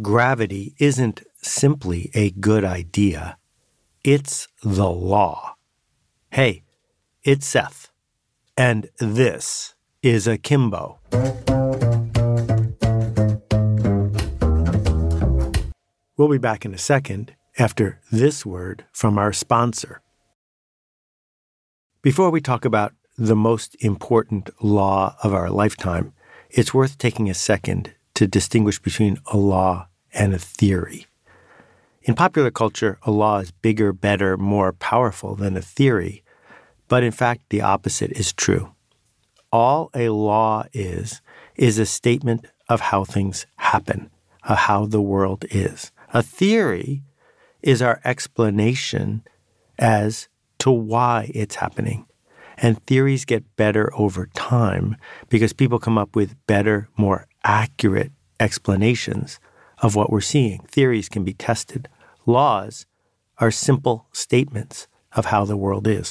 gravity 0.00 0.74
isn't 0.78 1.22
simply 1.42 2.10
a 2.14 2.30
good 2.30 2.64
idea, 2.64 3.38
it's 4.04 4.48
the 4.62 4.88
law. 4.88 5.54
Hey, 6.30 6.62
it's 7.22 7.46
Seth, 7.46 7.90
and 8.56 8.88
this 8.98 9.74
is 10.02 10.26
Akimbo. 10.26 10.98
We'll 16.16 16.28
be 16.28 16.38
back 16.38 16.64
in 16.64 16.74
a 16.74 16.78
second 16.78 17.34
after 17.58 18.00
this 18.12 18.44
word 18.46 18.84
from 18.92 19.18
our 19.18 19.32
sponsor. 19.32 20.02
Before 22.02 22.30
we 22.30 22.40
talk 22.40 22.64
about 22.64 22.94
the 23.18 23.36
most 23.36 23.76
important 23.80 24.50
law 24.62 25.16
of 25.22 25.34
our 25.34 25.50
lifetime, 25.50 26.12
it's 26.48 26.72
worth 26.72 26.96
taking 26.96 27.28
a 27.28 27.34
second 27.34 27.94
to 28.20 28.26
distinguish 28.26 28.78
between 28.78 29.16
a 29.32 29.36
law 29.38 29.88
and 30.12 30.34
a 30.34 30.38
theory. 30.38 31.06
In 32.02 32.14
popular 32.14 32.50
culture, 32.50 32.98
a 33.04 33.10
law 33.10 33.38
is 33.38 33.50
bigger, 33.50 33.94
better, 33.94 34.36
more 34.36 34.74
powerful 34.74 35.34
than 35.34 35.56
a 35.56 35.62
theory, 35.62 36.22
but 36.86 37.02
in 37.02 37.12
fact, 37.12 37.48
the 37.48 37.62
opposite 37.62 38.12
is 38.12 38.34
true. 38.34 38.74
All 39.50 39.90
a 39.94 40.10
law 40.10 40.64
is, 40.74 41.22
is 41.56 41.78
a 41.78 41.86
statement 41.86 42.44
of 42.68 42.82
how 42.82 43.04
things 43.04 43.46
happen, 43.56 44.10
of 44.44 44.58
how 44.58 44.84
the 44.84 45.00
world 45.00 45.46
is. 45.50 45.90
A 46.12 46.22
theory 46.22 47.02
is 47.62 47.80
our 47.80 48.02
explanation 48.04 49.22
as 49.78 50.28
to 50.58 50.70
why 50.70 51.30
it's 51.34 51.54
happening. 51.54 52.04
And 52.58 52.84
theories 52.84 53.24
get 53.24 53.56
better 53.56 53.90
over 53.94 54.26
time 54.34 54.98
because 55.30 55.54
people 55.54 55.78
come 55.78 55.96
up 55.96 56.14
with 56.14 56.36
better, 56.46 56.90
more 56.98 57.26
accurate 57.44 58.12
explanations 58.40 59.38
of 59.82 59.94
what 59.94 60.10
we're 60.10 60.20
seeing. 60.20 60.60
Theories 60.68 61.08
can 61.08 61.22
be 61.24 61.34
tested. 61.34 61.88
Laws 62.26 62.86
are 63.38 63.50
simple 63.50 64.06
statements 64.12 64.88
of 65.12 65.26
how 65.26 65.44
the 65.44 65.56
world 65.56 65.86
is. 65.86 66.10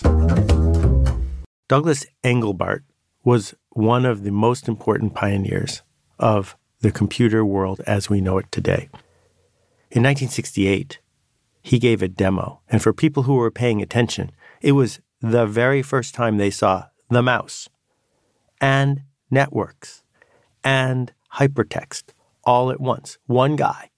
Douglas 1.67 2.05
Engelbart 2.23 2.81
was 3.23 3.53
one 3.71 4.05
of 4.05 4.23
the 4.23 4.31
most 4.31 4.67
important 4.67 5.13
pioneers 5.13 5.81
of 6.17 6.55
the 6.81 6.91
computer 6.91 7.45
world 7.45 7.81
as 7.85 8.09
we 8.09 8.21
know 8.21 8.37
it 8.37 8.51
today. 8.51 8.89
In 9.91 10.03
1968, 10.03 10.99
he 11.61 11.79
gave 11.79 12.01
a 12.01 12.07
demo, 12.07 12.61
and 12.69 12.81
for 12.81 12.93
people 12.93 13.23
who 13.23 13.35
were 13.35 13.51
paying 13.51 13.81
attention, 13.81 14.31
it 14.61 14.71
was 14.71 14.99
the 15.21 15.45
very 15.45 15.81
first 15.81 16.15
time 16.15 16.37
they 16.37 16.49
saw 16.49 16.85
the 17.09 17.21
mouse 17.21 17.69
and 18.61 19.03
networks 19.29 20.03
and 20.63 21.13
hypertext 21.35 22.03
all 22.49 22.71
at 22.71 22.81
once. 22.81 23.19
One 23.27 23.55
guy 23.55 23.91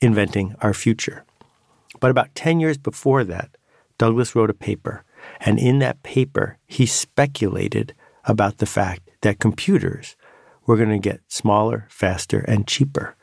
inventing 0.00 0.54
our 0.60 0.72
future. 0.72 1.24
But 1.98 2.12
about 2.12 2.36
10 2.36 2.60
years 2.60 2.78
before 2.78 3.24
that, 3.24 3.56
Douglas 3.98 4.36
wrote 4.36 4.48
a 4.48 4.54
paper, 4.54 5.02
and 5.40 5.58
in 5.58 5.80
that 5.80 6.04
paper, 6.04 6.58
he 6.68 6.86
speculated 6.86 7.96
about 8.26 8.58
the 8.58 8.66
fact 8.66 9.10
that 9.22 9.40
computers 9.40 10.14
were 10.66 10.76
going 10.76 10.90
to 10.90 11.00
get 11.00 11.20
smaller, 11.26 11.88
faster, 11.90 12.38
and 12.46 12.68
cheaper. 12.68 13.16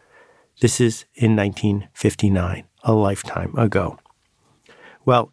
This 0.59 0.81
is 0.81 1.05
in 1.13 1.37
1959, 1.37 2.65
a 2.83 2.93
lifetime 2.93 3.57
ago. 3.57 3.97
Well, 5.05 5.31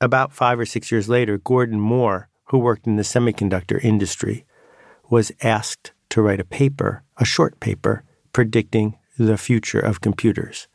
about 0.00 0.32
five 0.32 0.60
or 0.60 0.66
six 0.66 0.92
years 0.92 1.08
later, 1.08 1.38
Gordon 1.38 1.80
Moore, 1.80 2.28
who 2.50 2.58
worked 2.58 2.86
in 2.86 2.94
the 2.94 3.02
semiconductor 3.02 3.82
industry, 3.82 4.44
was 5.10 5.32
asked 5.42 5.90
to 6.10 6.22
write 6.22 6.38
a 6.38 6.44
paper, 6.44 7.02
a 7.16 7.24
short 7.24 7.58
paper, 7.58 8.04
predicting 8.34 8.98
the 9.18 9.38
future 9.38 9.80
of 9.80 10.02
computers. 10.02 10.68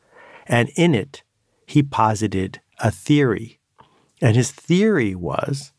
And 0.48 0.72
in 0.76 0.96
it, 0.96 1.22
he 1.68 1.84
posited 1.84 2.62
a 2.80 2.90
theory. 2.90 3.60
And 4.20 4.36
his 4.36 4.52
theory 4.52 5.14
was 5.14 5.72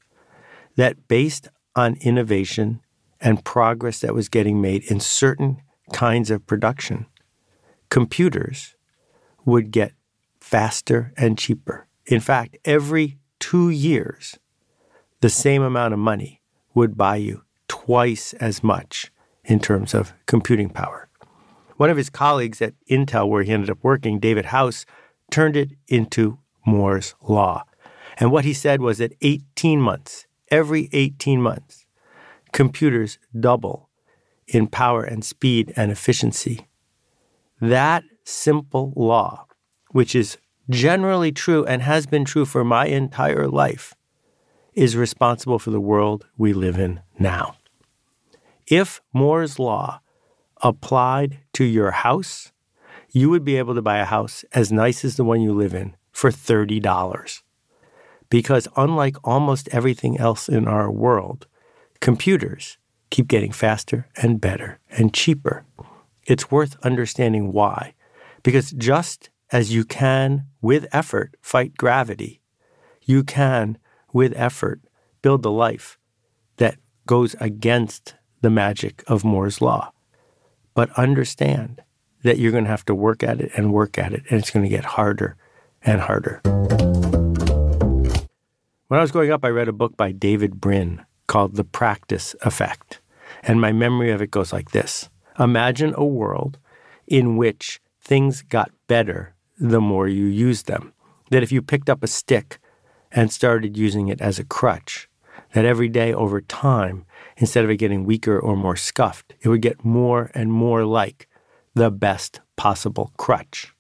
that 0.77 1.08
based 1.08 1.48
on 1.74 1.96
innovation 2.01 2.80
and 3.20 3.45
progress 3.45 4.01
that 4.01 4.14
was 4.14 4.29
getting 4.29 4.61
made 4.61 4.85
in 4.85 5.01
certain 5.01 5.61
kinds 5.92 6.30
of 6.30 6.46
production, 6.46 7.07
computers 7.89 8.77
would 9.45 9.73
get 9.73 9.92
faster 10.41 11.12
and 11.17 11.36
cheaper. 11.36 11.89
In 12.07 12.20
fact, 12.20 12.57
every 12.64 13.18
two 13.41 13.70
years, 13.70 14.39
the 15.20 15.29
same 15.29 15.62
amount 15.62 15.92
of 15.92 15.98
money 15.98 16.41
would 16.74 16.97
buy 16.97 17.17
you 17.17 17.42
twice 17.68 18.33
as 18.35 18.62
much 18.62 19.11
in 19.45 19.58
terms 19.58 19.95
of 19.95 20.12
computing 20.27 20.70
power. 20.70 21.10
One 21.80 21.89
of 21.89 21.96
his 21.96 22.11
colleagues 22.11 22.61
at 22.61 22.74
Intel, 22.91 23.27
where 23.27 23.42
he 23.42 23.52
ended 23.52 23.70
up 23.70 23.79
working, 23.80 24.18
David 24.18 24.45
House, 24.45 24.85
turned 25.30 25.57
it 25.57 25.70
into 25.89 26.39
Moore's 26.67 27.14
Law. 27.23 27.64
And 28.18 28.30
what 28.30 28.45
he 28.45 28.52
said 28.52 28.83
was 28.83 28.98
that 28.98 29.14
18 29.23 29.80
months, 29.80 30.27
every 30.51 30.91
18 30.92 31.41
months, 31.41 31.86
computers 32.52 33.18
double 33.33 33.89
in 34.46 34.67
power 34.67 35.02
and 35.02 35.24
speed 35.24 35.73
and 35.74 35.91
efficiency. 35.91 36.68
That 37.63 38.05
simple 38.24 38.92
law, 38.95 39.47
which 39.92 40.14
is 40.14 40.36
generally 40.68 41.33
true 41.33 41.64
and 41.64 41.80
has 41.80 42.05
been 42.05 42.27
true 42.27 42.45
for 42.45 42.62
my 42.62 42.89
entire 42.89 43.48
life, 43.48 43.95
is 44.74 44.98
responsible 44.98 45.58
for 45.58 45.70
the 45.70 45.80
world 45.80 46.27
we 46.36 46.52
live 46.52 46.79
in 46.79 47.01
now. 47.18 47.57
If 48.67 49.01
Moore's 49.14 49.58
Law 49.58 50.01
applied 50.63 51.39
to 51.55 51.65
your 51.65 51.91
house, 51.91 52.53
you 53.13 53.31
would 53.31 53.45
be 53.45 53.57
able 53.57 53.75
to 53.75 53.83
buy 53.83 53.98
a 53.98 54.05
house 54.05 54.45
as 54.53 54.71
nice 54.73 55.05
as 55.05 55.17
the 55.17 55.25
one 55.25 55.41
you 55.41 55.53
live 55.53 55.75
in 55.75 55.97
for 56.13 56.31
$30. 56.31 57.43
Because 58.29 58.69
unlike 58.77 59.17
almost 59.25 59.69
everything 59.73 60.19
else 60.19 60.48
in 60.48 60.69
our 60.69 60.91
world, 60.91 61.47
computers 62.01 62.79
keep 63.11 63.27
getting 63.27 63.53
faster 63.53 64.09
and 64.17 64.41
better 64.41 64.79
and 64.91 65.13
cheaper. 65.13 65.65
It's 66.27 66.51
worth 66.51 66.77
understanding 66.85 67.53
why. 67.53 67.95
Because 68.42 68.71
just 68.71 69.31
as 69.51 69.75
you 69.75 69.85
can, 69.85 70.47
with 70.61 70.87
effort, 70.92 71.37
fight 71.41 71.77
gravity, 71.77 72.41
you 73.03 73.25
can, 73.25 73.79
with 74.13 74.33
effort, 74.37 74.81
build 75.23 75.42
the 75.42 75.51
life 75.51 75.98
that 76.59 76.77
goes 77.07 77.35
against 77.41 78.15
the 78.41 78.51
magic 78.51 79.03
of 79.09 79.25
Moore's 79.25 79.61
Law. 79.61 79.92
But 80.75 80.91
understand 80.98 81.83
that 82.23 82.39
you're 82.39 82.53
going 82.53 82.64
to 82.64 82.70
have 82.70 82.85
to 82.86 82.95
work 82.95 83.23
at 83.23 83.41
it 83.41 83.51
and 83.57 83.73
work 83.73 83.98
at 83.98 84.13
it, 84.13 84.23
and 84.31 84.39
it's 84.39 84.51
going 84.51 84.64
to 84.64 84.69
get 84.69 84.85
harder 84.85 85.36
and 85.83 86.01
harder. 86.01 86.41
When 88.89 88.98
I 88.98 89.03
was 89.03 89.13
growing 89.13 89.30
up, 89.30 89.45
I 89.45 89.48
read 89.48 89.69
a 89.69 89.73
book 89.73 89.97
by 89.97 90.13
David 90.13 90.61
Brin 90.61 91.05
called 91.27 91.55
The 91.55 91.64
Practice 91.64 92.35
Effect. 92.42 93.01
And 93.42 93.61
my 93.61 93.73
memory 93.73 94.11
of 94.11 94.20
it 94.20 94.30
goes 94.30 94.53
like 94.53 94.73
this 94.73 95.09
Imagine 95.39 95.95
a 95.97 96.05
world 96.05 96.59
in 97.07 97.36
which 97.36 97.80
things 98.01 98.42
got 98.42 98.73
better 98.89 99.35
the 99.59 99.80
more 99.80 100.09
you 100.09 100.25
used 100.25 100.67
them. 100.67 100.92
That 101.30 101.42
if 101.42 101.53
you 101.53 101.63
picked 101.63 101.89
up 101.89 102.03
a 102.03 102.09
stick 102.09 102.59
and 103.13 103.33
started 103.33 103.77
using 103.77 104.09
it 104.09 104.20
as 104.20 104.39
a 104.39 104.45
crutch, 104.45 105.09
that 105.53 105.64
every 105.64 105.89
day 105.89 106.13
over 106.13 106.41
time, 106.41 107.07
instead 107.40 107.64
of 107.64 107.70
it 107.70 107.78
getting 107.78 108.05
weaker 108.05 108.39
or 108.39 108.55
more 108.55 108.77
scuffed, 108.77 109.34
it 109.40 109.48
would 109.48 109.62
get 109.62 109.84
more 109.84 110.30
and 110.34 110.52
more 110.52 110.84
like 110.84 111.27
the 111.74 111.90
best 111.90 112.40
possible 112.56 113.12
crutch. 113.17 113.74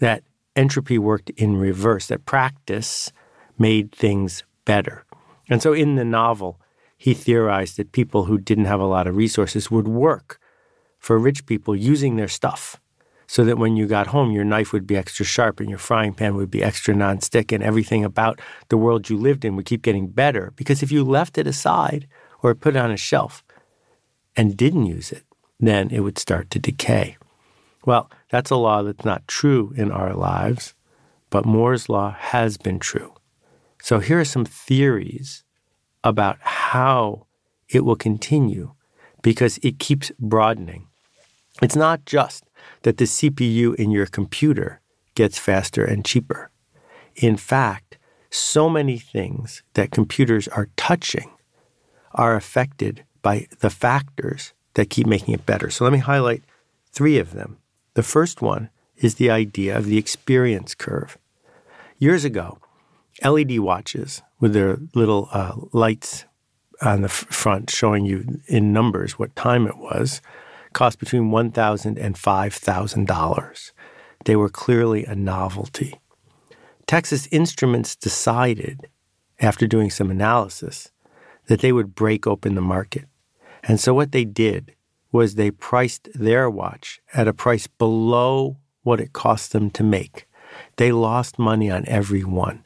That 0.00 0.24
entropy 0.56 0.98
worked 0.98 1.30
in 1.30 1.56
reverse, 1.56 2.08
that 2.08 2.26
practice 2.26 3.12
made 3.58 3.92
things 3.92 4.42
better. 4.64 5.06
And 5.48 5.62
so 5.62 5.72
in 5.72 5.94
the 5.94 6.04
novel, 6.04 6.60
he 6.98 7.14
theorized 7.14 7.76
that 7.76 7.92
people 7.92 8.24
who 8.24 8.38
didn't 8.38 8.64
have 8.64 8.80
a 8.80 8.86
lot 8.86 9.06
of 9.06 9.16
resources 9.16 9.70
would 9.70 9.86
work 9.86 10.40
for 10.98 11.18
rich 11.18 11.46
people 11.46 11.76
using 11.76 12.16
their 12.16 12.28
stuff 12.28 12.80
so 13.28 13.44
that 13.44 13.58
when 13.58 13.76
you 13.76 13.86
got 13.86 14.08
home, 14.08 14.32
your 14.32 14.44
knife 14.44 14.72
would 14.72 14.86
be 14.86 14.96
extra 14.96 15.24
sharp 15.24 15.60
and 15.60 15.68
your 15.68 15.78
frying 15.78 16.14
pan 16.14 16.34
would 16.34 16.50
be 16.50 16.62
extra 16.62 16.94
nonstick, 16.94 17.52
and 17.52 17.62
everything 17.62 18.04
about 18.04 18.40
the 18.68 18.76
world 18.76 19.10
you 19.10 19.16
lived 19.16 19.44
in 19.44 19.56
would 19.56 19.66
keep 19.66 19.82
getting 19.82 20.06
better. 20.06 20.52
Because 20.56 20.82
if 20.82 20.92
you 20.92 21.04
left 21.04 21.36
it 21.38 21.46
aside 21.46 22.06
or 22.42 22.54
put 22.54 22.76
it 22.76 22.78
on 22.78 22.90
a 22.90 22.96
shelf 22.96 23.44
and 24.36 24.56
didn't 24.56 24.86
use 24.86 25.12
it, 25.12 25.24
then 25.58 25.90
it 25.90 26.00
would 26.00 26.18
start 26.18 26.50
to 26.50 26.58
decay. 26.58 27.16
Well, 27.84 28.10
that's 28.30 28.50
a 28.50 28.56
law 28.56 28.82
that's 28.82 29.04
not 29.04 29.28
true 29.28 29.72
in 29.76 29.90
our 29.90 30.14
lives, 30.14 30.74
but 31.30 31.46
Moore's 31.46 31.88
law 31.88 32.10
has 32.18 32.56
been 32.56 32.78
true. 32.78 33.14
So 33.82 34.00
here 34.00 34.20
are 34.20 34.24
some 34.24 34.44
theories 34.44 35.44
about 36.02 36.38
how 36.40 37.26
it 37.68 37.84
will 37.84 37.96
continue 37.96 38.74
because 39.22 39.58
it 39.58 39.78
keeps 39.78 40.10
broadening. 40.18 40.88
It's 41.62 41.76
not 41.76 42.04
just 42.04 42.44
that 42.82 42.98
the 42.98 43.04
CPU 43.04 43.74
in 43.76 43.90
your 43.90 44.06
computer 44.06 44.80
gets 45.14 45.38
faster 45.38 45.84
and 45.84 46.04
cheaper. 46.04 46.50
In 47.14 47.36
fact, 47.36 47.98
so 48.30 48.68
many 48.68 48.98
things 48.98 49.62
that 49.74 49.90
computers 49.90 50.48
are 50.48 50.68
touching 50.76 51.30
are 52.16 52.34
affected 52.34 53.04
by 53.22 53.46
the 53.60 53.70
factors 53.70 54.52
that 54.74 54.90
keep 54.90 55.06
making 55.06 55.34
it 55.34 55.46
better. 55.46 55.70
So 55.70 55.84
let 55.84 55.92
me 55.92 56.00
highlight 56.00 56.42
three 56.92 57.18
of 57.18 57.32
them. 57.32 57.58
The 57.94 58.02
first 58.02 58.42
one 58.42 58.70
is 58.96 59.14
the 59.14 59.30
idea 59.30 59.76
of 59.76 59.86
the 59.86 59.98
experience 59.98 60.74
curve. 60.74 61.18
Years 61.98 62.24
ago, 62.24 62.58
LED 63.24 63.58
watches 63.60 64.22
with 64.40 64.52
their 64.52 64.78
little 64.94 65.28
uh, 65.32 65.54
lights 65.72 66.24
on 66.82 67.02
the 67.02 67.08
front 67.08 67.70
showing 67.70 68.04
you 68.04 68.40
in 68.48 68.72
numbers 68.72 69.18
what 69.18 69.34
time 69.34 69.66
it 69.66 69.78
was 69.78 70.20
cost 70.72 70.98
between 70.98 71.30
$1,000 71.30 71.96
and 71.98 72.16
$5,000. 72.16 73.72
They 74.26 74.36
were 74.36 74.50
clearly 74.50 75.04
a 75.06 75.14
novelty. 75.14 75.98
Texas 76.86 77.26
Instruments 77.30 77.96
decided, 77.96 78.88
after 79.40 79.66
doing 79.66 79.90
some 79.90 80.10
analysis, 80.10 80.90
that 81.46 81.60
they 81.60 81.72
would 81.72 81.94
break 81.94 82.26
open 82.26 82.54
the 82.54 82.60
market. 82.60 83.04
And 83.62 83.80
so 83.80 83.94
what 83.94 84.12
they 84.12 84.24
did 84.24 84.74
was 85.12 85.34
they 85.34 85.50
priced 85.50 86.08
their 86.14 86.50
watch 86.50 87.00
at 87.14 87.28
a 87.28 87.32
price 87.32 87.66
below 87.66 88.58
what 88.82 89.00
it 89.00 89.12
cost 89.12 89.52
them 89.52 89.70
to 89.70 89.82
make. 89.82 90.26
They 90.76 90.92
lost 90.92 91.38
money 91.38 91.70
on 91.70 91.84
every 91.88 92.24
one. 92.24 92.64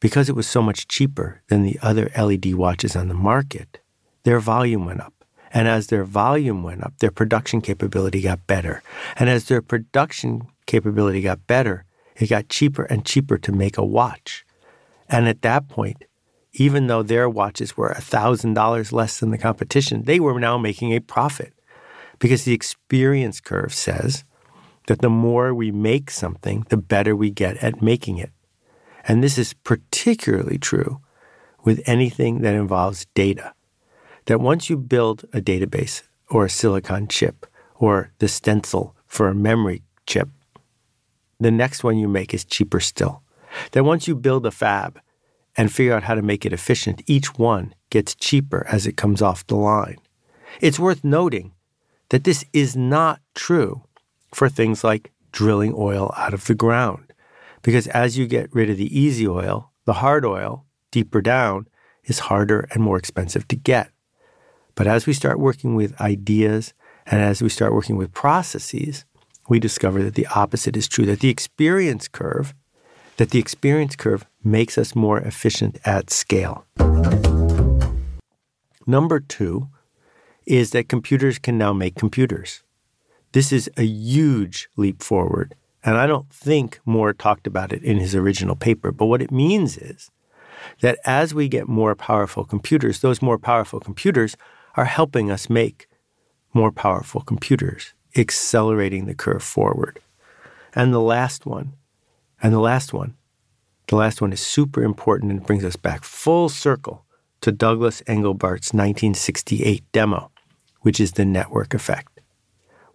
Because 0.00 0.28
it 0.28 0.36
was 0.36 0.46
so 0.46 0.62
much 0.62 0.86
cheaper 0.86 1.42
than 1.48 1.62
the 1.62 1.78
other 1.82 2.10
LED 2.16 2.54
watches 2.54 2.94
on 2.94 3.08
the 3.08 3.14
market, 3.14 3.80
their 4.22 4.38
volume 4.38 4.84
went 4.84 5.00
up. 5.00 5.14
And 5.52 5.66
as 5.66 5.86
their 5.86 6.04
volume 6.04 6.62
went 6.62 6.84
up, 6.84 6.98
their 6.98 7.10
production 7.10 7.60
capability 7.60 8.20
got 8.20 8.46
better. 8.46 8.82
And 9.16 9.28
as 9.28 9.46
their 9.46 9.62
production 9.62 10.42
capability 10.66 11.22
got 11.22 11.46
better, 11.46 11.84
it 12.16 12.28
got 12.28 12.48
cheaper 12.48 12.84
and 12.84 13.04
cheaper 13.04 13.38
to 13.38 13.52
make 13.52 13.78
a 13.78 13.84
watch. 13.84 14.44
And 15.08 15.26
at 15.26 15.42
that 15.42 15.68
point, 15.68 16.04
even 16.58 16.88
though 16.88 17.02
their 17.02 17.28
watches 17.28 17.76
were 17.76 17.94
$1,000 17.94 18.92
less 18.92 19.20
than 19.20 19.30
the 19.30 19.38
competition, 19.38 20.02
they 20.04 20.18
were 20.18 20.38
now 20.40 20.58
making 20.58 20.92
a 20.92 21.00
profit 21.00 21.52
because 22.18 22.44
the 22.44 22.52
experience 22.52 23.40
curve 23.40 23.72
says 23.72 24.24
that 24.88 25.00
the 25.00 25.10
more 25.10 25.54
we 25.54 25.70
make 25.70 26.10
something, 26.10 26.66
the 26.68 26.76
better 26.76 27.14
we 27.14 27.30
get 27.30 27.56
at 27.58 27.80
making 27.80 28.18
it. 28.18 28.32
And 29.06 29.22
this 29.22 29.38
is 29.38 29.54
particularly 29.54 30.58
true 30.58 31.00
with 31.64 31.82
anything 31.86 32.40
that 32.42 32.54
involves 32.54 33.06
data. 33.14 33.54
That 34.26 34.40
once 34.40 34.68
you 34.68 34.76
build 34.76 35.24
a 35.32 35.40
database 35.40 36.02
or 36.28 36.44
a 36.44 36.50
silicon 36.50 37.08
chip 37.08 37.46
or 37.76 38.12
the 38.18 38.28
stencil 38.28 38.96
for 39.06 39.28
a 39.28 39.34
memory 39.34 39.82
chip, 40.06 40.28
the 41.38 41.50
next 41.50 41.84
one 41.84 41.98
you 41.98 42.08
make 42.08 42.34
is 42.34 42.44
cheaper 42.44 42.80
still. 42.80 43.22
That 43.72 43.84
once 43.84 44.08
you 44.08 44.14
build 44.16 44.44
a 44.44 44.50
fab 44.50 45.00
and 45.58 45.72
figure 45.72 45.92
out 45.92 46.04
how 46.04 46.14
to 46.14 46.22
make 46.22 46.46
it 46.46 46.52
efficient, 46.52 47.02
each 47.06 47.36
one 47.36 47.74
gets 47.90 48.14
cheaper 48.14 48.64
as 48.68 48.86
it 48.86 48.96
comes 48.96 49.20
off 49.20 49.46
the 49.48 49.56
line. 49.56 49.98
It's 50.60 50.78
worth 50.78 51.02
noting 51.02 51.52
that 52.10 52.22
this 52.22 52.44
is 52.52 52.76
not 52.76 53.20
true 53.34 53.82
for 54.32 54.48
things 54.48 54.84
like 54.84 55.10
drilling 55.32 55.74
oil 55.76 56.14
out 56.16 56.32
of 56.32 56.46
the 56.46 56.54
ground. 56.54 57.12
Because 57.62 57.88
as 57.88 58.16
you 58.16 58.28
get 58.28 58.54
rid 58.54 58.70
of 58.70 58.76
the 58.76 58.98
easy 58.98 59.26
oil, 59.26 59.72
the 59.84 59.94
hard 59.94 60.24
oil, 60.24 60.64
deeper 60.92 61.20
down, 61.20 61.66
is 62.04 62.20
harder 62.20 62.68
and 62.70 62.82
more 62.82 62.96
expensive 62.96 63.48
to 63.48 63.56
get. 63.56 63.90
But 64.76 64.86
as 64.86 65.06
we 65.06 65.12
start 65.12 65.40
working 65.40 65.74
with 65.74 66.00
ideas 66.00 66.72
and 67.04 67.20
as 67.20 67.42
we 67.42 67.48
start 67.48 67.74
working 67.74 67.96
with 67.96 68.12
processes, 68.12 69.04
we 69.48 69.58
discover 69.58 70.04
that 70.04 70.14
the 70.14 70.28
opposite 70.28 70.76
is 70.76 70.86
true, 70.86 71.06
that 71.06 71.18
the 71.18 71.30
experience 71.30 72.06
curve, 72.06 72.54
that 73.16 73.30
the 73.30 73.40
experience 73.40 73.96
curve 73.96 74.24
makes 74.42 74.78
us 74.78 74.94
more 74.94 75.18
efficient 75.18 75.78
at 75.84 76.10
scale. 76.10 76.64
Number 78.86 79.20
two 79.20 79.68
is 80.46 80.70
that 80.70 80.88
computers 80.88 81.38
can 81.38 81.58
now 81.58 81.72
make 81.72 81.94
computers. 81.94 82.62
This 83.32 83.52
is 83.52 83.70
a 83.76 83.84
huge 83.84 84.68
leap 84.76 85.02
forward 85.02 85.54
and 85.84 85.96
I 85.96 86.06
don't 86.06 86.28
think 86.30 86.80
Moore 86.84 87.12
talked 87.12 87.46
about 87.46 87.72
it 87.72 87.82
in 87.82 87.98
his 87.98 88.14
original 88.14 88.56
paper. 88.56 88.92
But 88.92 89.06
what 89.06 89.22
it 89.22 89.30
means 89.30 89.78
is 89.78 90.10
that 90.80 90.98
as 91.04 91.34
we 91.34 91.48
get 91.48 91.68
more 91.68 91.94
powerful 91.94 92.44
computers, 92.44 93.00
those 93.00 93.22
more 93.22 93.38
powerful 93.38 93.80
computers 93.80 94.36
are 94.76 94.86
helping 94.86 95.30
us 95.30 95.48
make 95.48 95.88
more 96.52 96.72
powerful 96.72 97.20
computers, 97.20 97.94
accelerating 98.16 99.06
the 99.06 99.14
curve 99.14 99.42
forward. 99.42 100.00
And 100.74 100.92
the 100.92 101.00
last 101.00 101.46
one, 101.46 101.74
and 102.42 102.52
the 102.52 102.60
last 102.60 102.92
one, 102.92 103.14
the 103.88 103.96
last 103.96 104.20
one 104.20 104.32
is 104.32 104.40
super 104.40 104.82
important 104.82 105.32
and 105.32 105.44
brings 105.44 105.64
us 105.64 105.76
back 105.76 106.04
full 106.04 106.48
circle 106.48 107.04
to 107.40 107.50
Douglas 107.50 108.02
Engelbart's 108.06 108.72
1968 108.72 109.82
demo, 109.92 110.30
which 110.82 111.00
is 111.00 111.12
the 111.12 111.24
network 111.24 111.74
effect. 111.74 112.20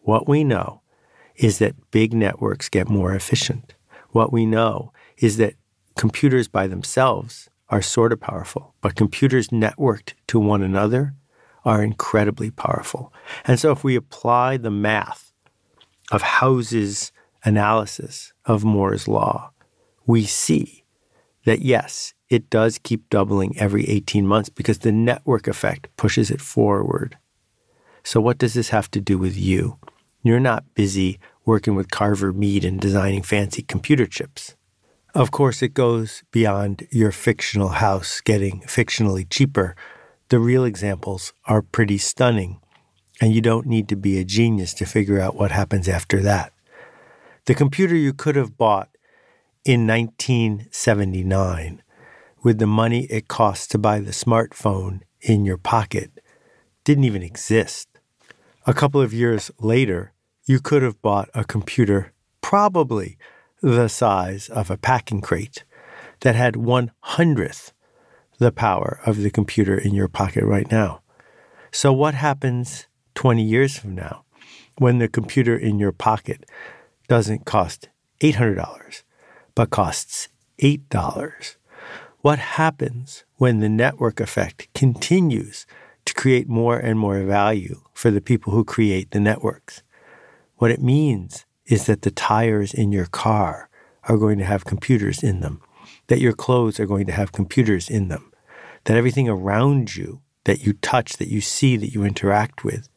What 0.02 0.28
we 0.28 0.44
know 0.44 0.82
is 1.36 1.58
that 1.58 1.92
big 1.92 2.14
networks 2.14 2.70
get 2.70 2.90
more 2.90 3.14
efficient. 3.16 3.74
What 4.10 4.32
we 4.32 4.46
know 4.46 4.94
is 5.18 5.38
that 5.38 5.56
computers 5.96 6.48
by 6.48 6.68
themselves 6.68 7.50
are 7.70 7.82
sort 7.82 8.14
of 8.14 8.20
powerful, 8.20 8.76
but 8.82 8.96
computers 8.96 9.48
networked 9.48 10.14
to 10.28 10.40
one 10.40 10.62
another 10.62 11.16
are 11.66 11.84
incredibly 11.84 12.52
powerful. 12.52 13.12
And 13.46 13.60
so 13.60 13.72
if 13.72 13.84
we 13.84 13.96
apply 13.96 14.58
the 14.58 14.70
math 14.70 15.34
of 16.12 16.22
House's 16.22 17.12
analysis 17.44 18.34
of 18.46 18.64
Moore's 18.64 19.08
law, 19.08 19.52
we 20.06 20.26
see 20.26 20.83
that 21.46 21.62
yes, 21.62 22.14
it 22.30 22.50
does 22.50 22.80
keep 22.80 23.10
doubling 23.10 23.58
every 23.58 23.88
18 23.90 24.26
months 24.26 24.50
because 24.50 24.80
the 24.80 24.92
network 24.92 25.48
effect 25.48 25.88
pushes 25.98 26.32
it 26.32 26.42
forward. 26.42 27.18
So, 28.04 28.20
what 28.20 28.38
does 28.38 28.54
this 28.54 28.70
have 28.70 28.90
to 28.92 29.02
do 29.02 29.18
with 29.18 29.38
you? 29.38 29.78
You're 30.24 30.40
not 30.40 30.74
busy 30.74 31.20
working 31.46 31.76
with 31.76 31.92
Carver 31.92 32.34
Mead 32.34 32.64
and 32.66 32.80
designing 32.80 33.22
fancy 33.22 33.62
computer 33.62 34.06
chips. 34.06 34.56
Of 35.14 35.32
course, 35.32 35.62
it 35.62 35.74
goes 35.74 36.24
beyond 36.32 36.88
your 36.90 37.12
fictional 37.12 37.70
house 37.70 38.20
getting 38.22 38.62
fictionally 38.62 39.30
cheaper. 39.30 39.76
The 40.30 40.40
real 40.40 40.66
examples 40.66 41.34
are 41.46 41.62
pretty 41.62 41.98
stunning, 41.98 42.60
and 43.22 43.34
you 43.34 43.42
don't 43.42 43.68
need 43.68 43.88
to 43.90 43.96
be 43.96 44.18
a 44.18 44.24
genius 44.24 44.74
to 44.76 44.86
figure 44.86 45.20
out 45.20 45.36
what 45.36 45.52
happens 45.52 45.88
after 45.88 46.20
that. 46.22 46.52
The 47.46 47.54
computer 47.54 47.96
you 47.96 48.14
could 48.14 48.36
have 48.36 48.58
bought 48.58 48.90
in 49.66 49.88
1979 49.88 51.82
with 52.44 52.60
the 52.60 52.68
money 52.68 53.06
it 53.06 53.30
cost 53.30 53.72
to 53.72 53.78
buy 53.78 54.00
the 54.00 54.12
smartphone 54.12 55.02
in 55.22 55.46
your 55.46 55.58
pocket 55.58 56.12
didn't 56.84 57.06
even 57.06 57.24
exist. 57.24 57.88
A 58.68 58.74
couple 58.74 59.02
of 59.02 59.14
years 59.14 59.52
later, 59.60 60.12
you 60.46 60.60
could 60.60 60.82
have 60.82 61.02
bought 61.02 61.30
a 61.34 61.46
computer 61.46 62.12
probably 62.42 63.18
the 63.62 63.88
size 63.88 64.50
of 64.50 64.70
a 64.70 64.78
packing 64.78 65.22
crate 65.22 65.64
that 66.20 66.36
had 66.36 66.58
one 66.58 66.92
hundredth 67.00 67.72
the 68.40 68.52
power 68.52 69.00
of 69.06 69.18
the 69.18 69.32
computer 69.32 69.78
in 69.78 69.94
your 69.94 70.10
pocket 70.10 70.44
right 70.44 70.70
now. 70.70 71.02
So, 71.72 71.94
what 71.94 72.14
happens 72.14 72.88
20 73.16 73.44
years 73.44 73.78
from 73.78 73.96
now 73.96 74.26
when 74.78 74.98
the 74.98 75.08
computer 75.08 75.56
in 75.56 75.80
your 75.80 75.92
pocket 75.92 76.46
doesn't 77.08 77.46
cost 77.46 77.90
$800 78.22 79.03
but 79.56 79.70
costs 79.70 80.30
$8? 80.60 81.56
What 82.22 82.40
happens 82.40 83.24
when 83.36 83.60
the 83.60 83.70
network 83.70 84.20
effect 84.20 84.68
continues 84.74 85.66
to 86.06 86.14
create 86.14 86.48
more 86.48 86.78
and 86.78 86.98
more 86.98 87.22
value 87.24 87.82
for 87.94 88.12
the 88.12 88.22
people 88.22 88.54
who 88.54 88.64
create 88.64 89.12
the 89.12 89.20
networks? 89.20 89.84
What 90.58 90.72
it 90.72 90.82
means 90.82 91.46
is 91.66 91.86
that 91.86 92.02
the 92.02 92.12
tires 92.12 92.74
in 92.74 92.92
your 92.92 93.06
car 93.06 93.70
are 94.08 94.18
going 94.18 94.38
to 94.38 94.46
have 94.46 94.66
computers 94.66 95.24
in 95.24 95.40
them, 95.42 95.62
that 96.08 96.20
your 96.20 96.34
clothes 96.34 96.80
are 96.80 96.86
going 96.86 97.06
to 97.06 97.14
have 97.14 97.32
computers 97.32 97.90
in 97.90 98.08
them, 98.08 98.32
that 98.86 98.98
everything 98.98 99.30
around 99.30 99.96
you 99.96 100.22
that 100.46 100.62
you 100.66 100.74
touch, 100.74 101.14
that 101.18 101.30
you 101.30 101.42
see, 101.42 101.78
that 101.78 101.94
you 101.94 102.04
interact 102.04 102.64
with, 102.64 102.90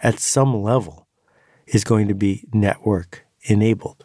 at 0.00 0.18
some 0.18 0.62
level 0.62 1.06
is 1.66 1.84
going 1.84 2.08
to 2.08 2.14
be 2.14 2.46
network 2.52 3.24
enabled. 3.42 4.04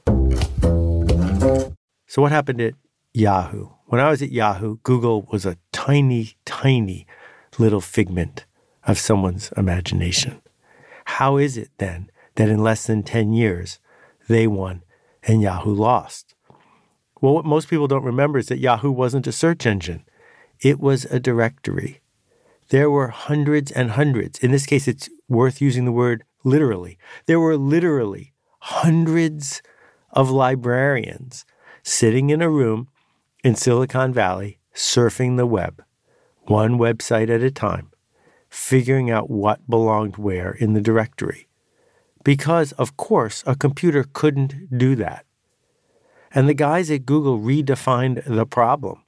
So, 2.08 2.22
what 2.22 2.32
happened 2.32 2.62
at 2.62 2.74
Yahoo? 3.14 3.70
When 3.88 4.02
I 4.02 4.10
was 4.10 4.22
at 4.22 4.32
Yahoo, 4.32 4.78
Google 4.84 5.28
was 5.32 5.46
a 5.46 5.58
tiny, 5.72 6.38
tiny 6.46 7.06
little 7.60 7.82
figment 7.82 8.46
of 8.86 8.98
someone's 8.98 9.52
imagination. 9.58 10.42
How 11.06 11.38
is 11.38 11.58
it 11.58 11.70
then 11.78 12.10
that 12.36 12.50
in 12.50 12.64
less 12.64 12.88
than 12.88 13.04
10 13.04 13.34
years, 13.34 13.80
they 14.30 14.48
won 14.48 14.84
and 15.24 15.42
Yahoo 15.42 15.74
lost. 15.74 16.34
Well, 17.20 17.34
what 17.34 17.46
most 17.46 17.68
people 17.68 17.88
don't 17.88 18.04
remember 18.04 18.40
is 18.40 18.48
that 18.48 18.60
Yahoo 18.60 18.92
wasn't 18.92 19.28
a 19.28 19.32
search 19.32 19.66
engine, 19.66 20.06
it 20.62 20.80
was 20.80 21.06
a 21.06 21.20
directory. 21.20 22.02
There 22.70 22.90
were 22.90 23.10
hundreds 23.10 23.72
and 23.72 23.92
hundreds. 23.92 24.40
In 24.40 24.52
this 24.52 24.66
case, 24.66 24.88
it's 24.88 25.10
worth 25.30 25.62
using 25.62 25.86
the 25.86 25.92
word 25.92 26.24
literally. 26.44 26.98
There 27.26 27.40
were 27.40 27.58
literally 27.58 28.34
hundreds 28.60 29.62
of 30.12 30.30
librarians 30.30 31.46
sitting 31.88 32.30
in 32.30 32.42
a 32.42 32.50
room 32.50 32.88
in 33.44 33.56
Silicon 33.56 34.14
Valley 34.14 34.60
surfing 34.74 35.38
the 35.38 35.46
web, 35.46 35.84
one 36.44 36.78
website 36.78 37.30
at 37.30 37.42
a 37.42 37.52
time, 37.52 37.92
figuring 38.50 39.10
out 39.10 39.30
what 39.30 39.70
belonged 39.70 40.18
where 40.18 40.52
in 40.52 40.74
the 40.74 40.82
directory 40.82 41.48
because, 42.28 42.74
of 42.74 42.98
course, 42.98 43.42
a 43.48 43.56
computer 43.56 44.04
couldn't 44.04 44.78
do 44.78 44.96
that. 44.96 45.26
And 46.34 46.50
the 46.50 46.54
guys 46.54 46.92
at 46.92 47.06
Google 47.06 47.40
redefined 47.40 48.22
the 48.26 48.46
problem 48.46 49.04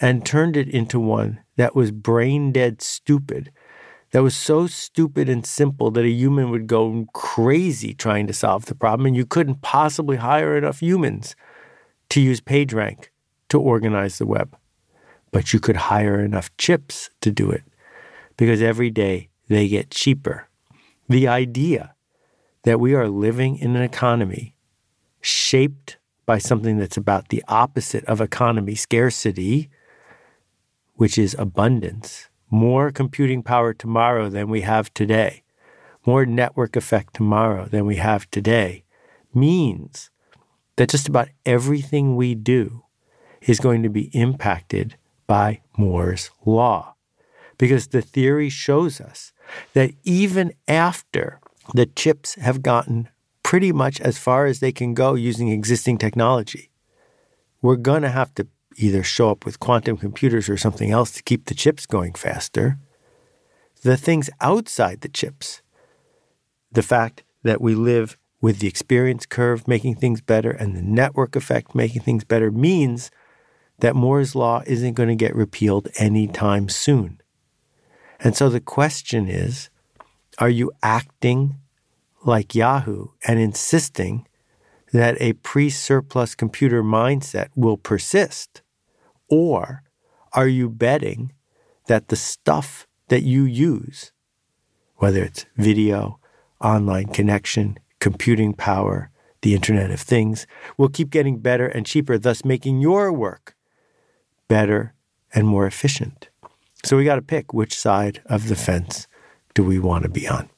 and 0.00 0.24
turned 0.24 0.56
it 0.56 0.68
into 0.68 1.00
one 1.00 1.40
that 1.56 1.74
was 1.74 1.90
brain 1.90 2.52
dead 2.52 2.80
stupid, 2.80 3.50
that 4.12 4.22
was 4.22 4.36
so 4.36 4.68
stupid 4.68 5.28
and 5.28 5.44
simple 5.44 5.90
that 5.90 6.04
a 6.04 6.08
human 6.08 6.50
would 6.50 6.68
go 6.68 7.04
crazy 7.12 7.94
trying 7.94 8.28
to 8.28 8.32
solve 8.32 8.66
the 8.66 8.76
problem, 8.76 9.06
and 9.06 9.16
you 9.16 9.26
couldn't 9.26 9.60
possibly 9.60 10.18
hire 10.18 10.56
enough 10.56 10.78
humans 10.78 11.34
to 12.12 12.20
use 12.20 12.42
PageRank 12.42 13.06
to 13.48 13.58
organize 13.58 14.18
the 14.18 14.26
web. 14.26 14.54
But 15.30 15.54
you 15.54 15.58
could 15.58 15.76
hire 15.76 16.20
enough 16.20 16.54
chips 16.58 17.08
to 17.22 17.30
do 17.30 17.50
it 17.50 17.62
because 18.36 18.60
every 18.60 18.90
day 18.90 19.30
they 19.48 19.66
get 19.66 19.90
cheaper. 19.90 20.46
The 21.08 21.26
idea 21.26 21.94
that 22.64 22.78
we 22.78 22.92
are 22.94 23.08
living 23.08 23.56
in 23.56 23.76
an 23.76 23.82
economy 23.82 24.54
shaped 25.22 25.96
by 26.26 26.36
something 26.36 26.76
that's 26.76 26.98
about 26.98 27.30
the 27.30 27.42
opposite 27.48 28.04
of 28.04 28.20
economy 28.20 28.74
scarcity, 28.74 29.70
which 30.96 31.16
is 31.16 31.34
abundance, 31.38 32.28
more 32.50 32.92
computing 32.92 33.42
power 33.42 33.72
tomorrow 33.72 34.28
than 34.28 34.50
we 34.50 34.60
have 34.60 34.92
today, 34.92 35.44
more 36.04 36.26
network 36.26 36.76
effect 36.76 37.14
tomorrow 37.14 37.64
than 37.64 37.86
we 37.86 37.96
have 37.96 38.30
today, 38.30 38.84
means 39.32 40.10
that 40.76 40.90
just 40.90 41.08
about 41.08 41.28
everything 41.44 42.16
we 42.16 42.34
do 42.34 42.84
is 43.40 43.60
going 43.60 43.82
to 43.82 43.88
be 43.88 44.10
impacted 44.14 44.96
by 45.26 45.60
Moore's 45.76 46.30
Law. 46.44 46.94
Because 47.58 47.88
the 47.88 48.02
theory 48.02 48.48
shows 48.48 49.00
us 49.00 49.32
that 49.74 49.92
even 50.04 50.52
after 50.66 51.40
the 51.74 51.86
chips 51.86 52.34
have 52.36 52.62
gotten 52.62 53.08
pretty 53.42 53.72
much 53.72 54.00
as 54.00 54.18
far 54.18 54.46
as 54.46 54.60
they 54.60 54.72
can 54.72 54.94
go 54.94 55.14
using 55.14 55.48
existing 55.48 55.98
technology, 55.98 56.70
we're 57.60 57.76
going 57.76 58.02
to 58.02 58.10
have 58.10 58.34
to 58.34 58.46
either 58.76 59.02
show 59.02 59.30
up 59.30 59.44
with 59.44 59.60
quantum 59.60 59.96
computers 59.96 60.48
or 60.48 60.56
something 60.56 60.90
else 60.90 61.12
to 61.12 61.22
keep 61.22 61.46
the 61.46 61.54
chips 61.54 61.86
going 61.86 62.14
faster. 62.14 62.78
The 63.82 63.96
things 63.96 64.30
outside 64.40 65.00
the 65.00 65.08
chips, 65.08 65.62
the 66.70 66.82
fact 66.82 67.22
that 67.42 67.60
we 67.60 67.74
live 67.74 68.16
with 68.42 68.58
the 68.58 68.68
experience 68.68 69.24
curve 69.24 69.66
making 69.66 69.94
things 69.94 70.20
better 70.20 70.50
and 70.50 70.76
the 70.76 70.82
network 70.82 71.34
effect 71.34 71.74
making 71.74 72.02
things 72.02 72.24
better 72.24 72.50
means 72.50 73.10
that 73.78 73.96
Moore's 73.96 74.34
Law 74.34 74.62
isn't 74.66 74.94
going 74.94 75.08
to 75.08 75.14
get 75.14 75.34
repealed 75.34 75.88
anytime 75.96 76.68
soon. 76.68 77.20
And 78.20 78.36
so 78.36 78.50
the 78.50 78.60
question 78.60 79.28
is 79.28 79.70
are 80.38 80.50
you 80.50 80.72
acting 80.82 81.56
like 82.24 82.54
Yahoo 82.54 83.08
and 83.26 83.38
insisting 83.38 84.26
that 84.92 85.16
a 85.20 85.34
pre 85.34 85.70
surplus 85.70 86.34
computer 86.34 86.82
mindset 86.82 87.48
will 87.54 87.76
persist? 87.76 88.62
Or 89.28 89.82
are 90.32 90.48
you 90.48 90.68
betting 90.68 91.32
that 91.86 92.08
the 92.08 92.16
stuff 92.16 92.86
that 93.08 93.22
you 93.22 93.44
use, 93.44 94.12
whether 94.96 95.22
it's 95.22 95.46
video, 95.56 96.18
online 96.60 97.06
connection, 97.06 97.78
computing 98.02 98.52
power, 98.52 99.10
the 99.42 99.54
Internet 99.54 99.92
of 99.92 100.00
Things, 100.00 100.44
will 100.76 100.88
keep 100.88 101.08
getting 101.08 101.38
better 101.38 101.68
and 101.68 101.86
cheaper, 101.86 102.18
thus 102.18 102.44
making 102.44 102.80
your 102.80 103.12
work 103.12 103.54
better 104.48 104.94
and 105.32 105.46
more 105.46 105.68
efficient? 105.68 106.28
So 106.84 106.96
we 106.96 107.04
got 107.04 107.14
to 107.14 107.22
pick 107.22 107.54
which 107.54 107.78
side 107.78 108.20
of 108.26 108.48
the 108.48 108.56
fence 108.56 109.06
do 109.54 109.62
we 109.62 109.78
want 109.78 110.02
to 110.02 110.08
be 110.08 110.26
on. 110.26 110.50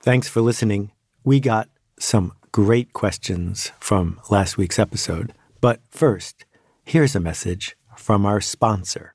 Thanks 0.00 0.28
for 0.28 0.40
listening. 0.40 0.90
We 1.22 1.38
got 1.38 1.68
some 2.00 2.32
great 2.50 2.92
questions 2.92 3.70
from 3.78 4.20
last 4.28 4.58
week's 4.58 4.80
episode. 4.80 5.32
But 5.60 5.80
first, 5.88 6.44
here's 6.84 7.14
a 7.14 7.20
message 7.20 7.76
from 7.96 8.26
our 8.26 8.40
sponsor. 8.40 9.14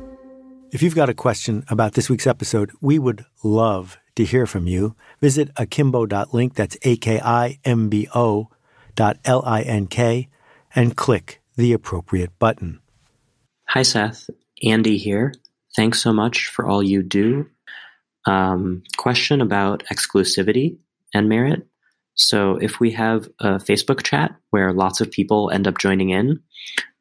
If 0.71 0.81
you've 0.81 0.95
got 0.95 1.09
a 1.09 1.13
question 1.13 1.65
about 1.67 1.95
this 1.95 2.09
week's 2.09 2.25
episode, 2.25 2.71
we 2.79 2.97
would 2.97 3.25
love 3.43 3.97
to 4.15 4.23
hear 4.23 4.47
from 4.47 4.67
you. 4.67 4.95
Visit 5.19 5.49
akimbo.link, 5.57 6.55
that's 6.55 6.77
A 6.83 6.95
K 6.95 7.19
I 7.19 7.59
M 7.65 7.89
B 7.89 8.07
O 8.15 8.47
dot 8.95 9.17
L 9.25 9.43
I 9.45 9.63
N 9.63 9.87
K, 9.87 10.29
and 10.73 10.95
click 10.95 11.41
the 11.57 11.73
appropriate 11.73 12.31
button. 12.39 12.79
Hi, 13.67 13.81
Seth. 13.81 14.29
Andy 14.63 14.97
here. 14.97 15.33
Thanks 15.75 16.01
so 16.01 16.13
much 16.13 16.47
for 16.47 16.65
all 16.65 16.81
you 16.81 17.03
do. 17.03 17.49
Um, 18.25 18.83
question 18.95 19.41
about 19.41 19.83
exclusivity 19.91 20.77
and 21.13 21.27
merit. 21.27 21.67
So, 22.13 22.55
if 22.55 22.79
we 22.79 22.91
have 22.91 23.27
a 23.41 23.55
Facebook 23.55 24.03
chat 24.03 24.33
where 24.51 24.71
lots 24.71 25.01
of 25.01 25.11
people 25.11 25.51
end 25.51 25.67
up 25.67 25.79
joining 25.79 26.11
in, 26.11 26.39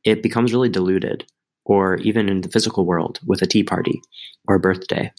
it 0.03 0.25
becomes 0.25 0.53
really 0.53 0.71
diluted, 0.71 1.25
or 1.71 1.99
even 1.99 2.29
in 2.29 2.41
the 2.41 2.49
physical 2.49 2.85
world 2.85 3.21
with 3.25 3.41
a 3.43 3.47
tea 3.47 3.63
party 3.63 4.03
or 4.49 4.57
a 4.57 4.61
birthday. 4.61 5.13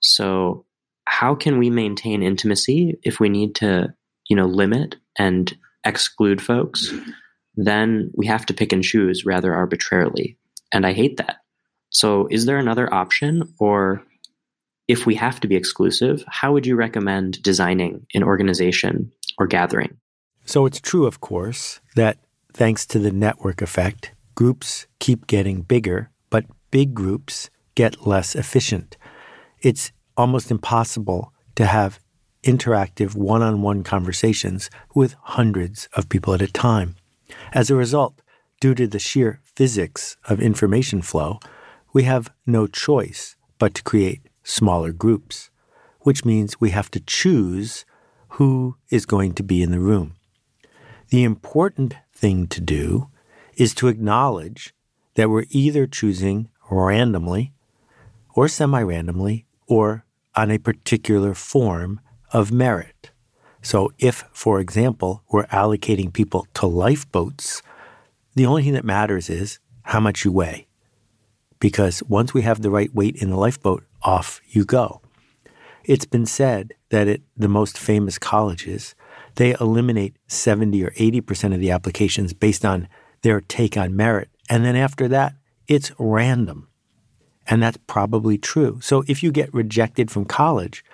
So, 0.00 0.64
how 1.06 1.34
can 1.34 1.58
we 1.58 1.70
maintain 1.70 2.22
intimacy 2.22 2.96
if 3.02 3.18
we 3.18 3.28
need 3.28 3.56
to, 3.56 3.92
you 4.28 4.36
know, 4.36 4.46
limit 4.46 4.94
and 5.18 5.52
exclude 5.84 6.40
folks? 6.40 6.94
Then 7.56 8.12
we 8.14 8.26
have 8.28 8.46
to 8.46 8.54
pick 8.54 8.72
and 8.72 8.84
choose 8.84 9.26
rather 9.26 9.52
arbitrarily. 9.52 10.38
And 10.70 10.86
I 10.86 10.92
hate 10.92 11.16
that. 11.16 11.38
So, 11.90 12.28
is 12.30 12.46
there 12.46 12.58
another 12.58 12.92
option? 12.94 13.52
Or 13.58 14.04
if 14.86 15.04
we 15.04 15.16
have 15.16 15.40
to 15.40 15.48
be 15.48 15.56
exclusive, 15.56 16.24
how 16.28 16.52
would 16.52 16.64
you 16.64 16.76
recommend 16.76 17.42
designing 17.42 18.06
an 18.14 18.22
organization 18.22 19.10
or 19.36 19.48
gathering? 19.48 19.96
So, 20.44 20.64
it's 20.64 20.80
true, 20.80 21.06
of 21.06 21.20
course, 21.20 21.80
that 21.96 22.18
thanks 22.52 22.86
to 22.86 23.00
the 23.00 23.10
network 23.10 23.62
effect, 23.62 24.12
groups 24.38 24.86
keep 25.00 25.26
getting 25.26 25.62
bigger, 25.62 26.12
but 26.30 26.44
big 26.70 26.94
groups 26.94 27.50
get 27.74 28.06
less 28.06 28.36
efficient. 28.36 28.96
It's 29.62 29.90
almost 30.16 30.52
impossible 30.52 31.32
to 31.56 31.66
have 31.66 31.98
interactive 32.44 33.16
one 33.16 33.42
on 33.42 33.62
one 33.62 33.82
conversations 33.82 34.70
with 34.94 35.16
hundreds 35.22 35.88
of 35.94 36.08
people 36.08 36.34
at 36.34 36.40
a 36.40 36.46
time. 36.46 36.94
As 37.52 37.68
a 37.68 37.74
result, 37.74 38.22
due 38.60 38.76
to 38.76 38.86
the 38.86 39.00
sheer 39.00 39.40
physics 39.42 40.16
of 40.28 40.40
information 40.40 41.02
flow, 41.02 41.40
we 41.92 42.04
have 42.04 42.30
no 42.46 42.68
choice 42.68 43.34
but 43.58 43.74
to 43.74 43.82
create 43.82 44.22
smaller 44.44 44.92
groups, 44.92 45.50
which 46.02 46.24
means 46.24 46.60
we 46.60 46.70
have 46.70 46.92
to 46.92 47.00
choose 47.00 47.84
who 48.38 48.76
is 48.88 49.04
going 49.04 49.32
to 49.34 49.42
be 49.42 49.64
in 49.64 49.72
the 49.72 49.80
room. 49.80 50.14
The 51.08 51.24
important 51.24 51.96
thing 52.14 52.46
to 52.46 52.60
do 52.60 53.08
is 53.58 53.74
to 53.74 53.88
acknowledge 53.88 54.72
that 55.16 55.28
we're 55.28 55.44
either 55.50 55.86
choosing 55.86 56.48
randomly 56.70 57.52
or 58.34 58.48
semi 58.48 58.80
randomly 58.80 59.44
or 59.66 60.04
on 60.34 60.50
a 60.50 60.58
particular 60.58 61.34
form 61.34 62.00
of 62.32 62.52
merit. 62.52 63.10
So, 63.60 63.92
if, 63.98 64.24
for 64.32 64.60
example, 64.60 65.24
we're 65.30 65.46
allocating 65.46 66.12
people 66.12 66.46
to 66.54 66.66
lifeboats, 66.66 67.60
the 68.36 68.46
only 68.46 68.62
thing 68.62 68.74
that 68.74 68.84
matters 68.84 69.28
is 69.28 69.58
how 69.82 69.98
much 69.98 70.24
you 70.24 70.30
weigh. 70.30 70.68
Because 71.58 72.04
once 72.04 72.32
we 72.32 72.42
have 72.42 72.62
the 72.62 72.70
right 72.70 72.94
weight 72.94 73.16
in 73.16 73.30
the 73.30 73.36
lifeboat, 73.36 73.84
off 74.02 74.40
you 74.46 74.64
go. 74.64 75.00
It's 75.82 76.06
been 76.06 76.26
said 76.26 76.74
that 76.90 77.08
at 77.08 77.20
the 77.36 77.48
most 77.48 77.76
famous 77.76 78.16
colleges, 78.18 78.94
they 79.34 79.56
eliminate 79.60 80.16
70 80.28 80.84
or 80.84 80.90
80% 80.90 81.54
of 81.54 81.60
the 81.60 81.72
applications 81.72 82.32
based 82.32 82.64
on 82.64 82.88
their 83.22 83.40
take 83.40 83.76
on 83.76 83.96
merit. 83.96 84.28
And 84.48 84.64
then 84.64 84.76
after 84.76 85.08
that, 85.08 85.34
it's 85.66 85.92
random. 85.98 86.68
And 87.46 87.62
that's 87.62 87.78
probably 87.86 88.38
true. 88.38 88.80
So 88.82 89.04
if 89.06 89.22
you 89.22 89.32
get 89.32 89.52
rejected 89.52 90.10
from 90.10 90.24
college, 90.24 90.84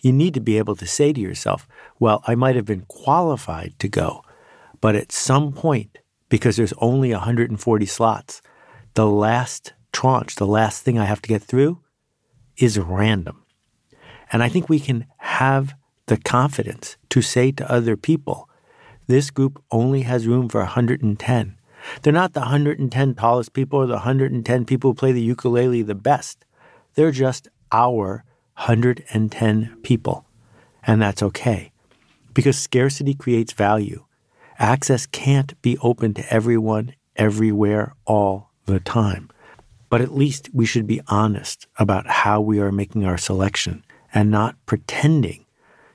you 0.00 0.12
need 0.12 0.34
to 0.34 0.40
be 0.40 0.58
able 0.58 0.76
to 0.76 0.86
say 0.86 1.12
to 1.12 1.20
yourself, 1.20 1.66
well, 1.98 2.22
I 2.26 2.34
might 2.34 2.56
have 2.56 2.64
been 2.64 2.84
qualified 2.86 3.74
to 3.78 3.88
go, 3.88 4.22
but 4.80 4.94
at 4.94 5.12
some 5.12 5.52
point, 5.52 5.98
because 6.28 6.56
there's 6.56 6.72
only 6.78 7.12
140 7.12 7.86
slots, 7.86 8.42
the 8.94 9.06
last 9.06 9.72
tranche, 9.92 10.36
the 10.36 10.46
last 10.46 10.82
thing 10.82 10.98
I 10.98 11.04
have 11.06 11.22
to 11.22 11.28
get 11.28 11.42
through 11.42 11.80
is 12.56 12.78
random. 12.78 13.44
And 14.32 14.42
I 14.42 14.48
think 14.48 14.68
we 14.68 14.80
can 14.80 15.06
have 15.18 15.74
the 16.06 16.16
confidence 16.16 16.96
to 17.10 17.22
say 17.22 17.52
to 17.52 17.70
other 17.70 17.96
people 17.96 18.48
This 19.06 19.30
group 19.30 19.62
only 19.70 20.02
has 20.02 20.26
room 20.26 20.48
for 20.48 20.60
110. 20.60 21.56
They're 22.02 22.12
not 22.12 22.32
the 22.32 22.40
110 22.40 23.14
tallest 23.14 23.52
people 23.52 23.80
or 23.80 23.86
the 23.86 23.94
110 23.94 24.64
people 24.64 24.90
who 24.90 24.94
play 24.94 25.12
the 25.12 25.22
ukulele 25.22 25.82
the 25.82 25.94
best. 25.94 26.44
They're 26.94 27.10
just 27.10 27.48
our 27.72 28.24
110 28.56 29.76
people. 29.82 30.24
And 30.86 31.02
that's 31.02 31.22
okay. 31.22 31.72
Because 32.32 32.58
scarcity 32.58 33.14
creates 33.14 33.52
value. 33.52 34.04
Access 34.58 35.06
can't 35.06 35.60
be 35.62 35.76
open 35.78 36.14
to 36.14 36.32
everyone, 36.32 36.94
everywhere, 37.16 37.94
all 38.06 38.50
the 38.66 38.80
time. 38.80 39.30
But 39.88 40.00
at 40.00 40.14
least 40.14 40.50
we 40.52 40.66
should 40.66 40.86
be 40.86 41.00
honest 41.08 41.66
about 41.78 42.06
how 42.06 42.40
we 42.40 42.60
are 42.60 42.72
making 42.72 43.04
our 43.04 43.18
selection 43.18 43.84
and 44.12 44.30
not 44.30 44.56
pretending 44.66 45.44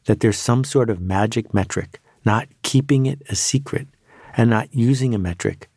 that 0.06 0.20
there's 0.20 0.38
some 0.38 0.64
sort 0.64 0.90
of 0.90 1.02
magic 1.02 1.54
metric, 1.54 2.00
not 2.26 2.48
keeping 2.62 3.06
it 3.06 3.22
a 3.30 3.36
secret, 3.36 3.88
and 4.36 4.50
not 4.50 4.74
using 4.74 5.14
a 5.14 5.20
metric 5.20 5.70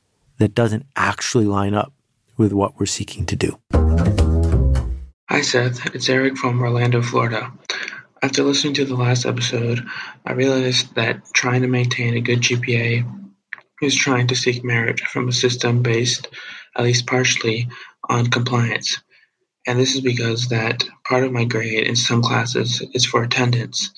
that 0.44 0.54
doesn't 0.54 0.84
actually 0.94 1.46
line 1.46 1.72
up 1.72 1.90
with 2.36 2.52
what 2.52 2.78
we're 2.78 2.84
seeking 2.84 3.24
to 3.24 3.34
do. 3.34 3.58
Hi, 5.30 5.40
Seth. 5.40 5.94
It's 5.94 6.10
Eric 6.10 6.36
from 6.36 6.60
Orlando, 6.60 7.00
Florida. 7.00 7.50
After 8.22 8.42
listening 8.42 8.74
to 8.74 8.84
the 8.84 8.94
last 8.94 9.24
episode, 9.24 9.80
I 10.22 10.32
realized 10.32 10.96
that 10.96 11.24
trying 11.32 11.62
to 11.62 11.68
maintain 11.68 12.12
a 12.12 12.20
good 12.20 12.40
GPA 12.40 13.10
is 13.80 13.96
trying 13.96 14.26
to 14.26 14.36
seek 14.36 14.62
merit 14.62 15.00
from 15.00 15.28
a 15.28 15.32
system 15.32 15.80
based, 15.82 16.28
at 16.76 16.84
least 16.84 17.06
partially, 17.06 17.70
on 18.10 18.26
compliance. 18.26 19.02
And 19.66 19.80
this 19.80 19.94
is 19.94 20.02
because 20.02 20.48
that 20.48 20.84
part 21.08 21.24
of 21.24 21.32
my 21.32 21.44
grade 21.46 21.86
in 21.86 21.96
some 21.96 22.20
classes 22.20 22.82
is 22.92 23.06
for 23.06 23.22
attendance. 23.22 23.94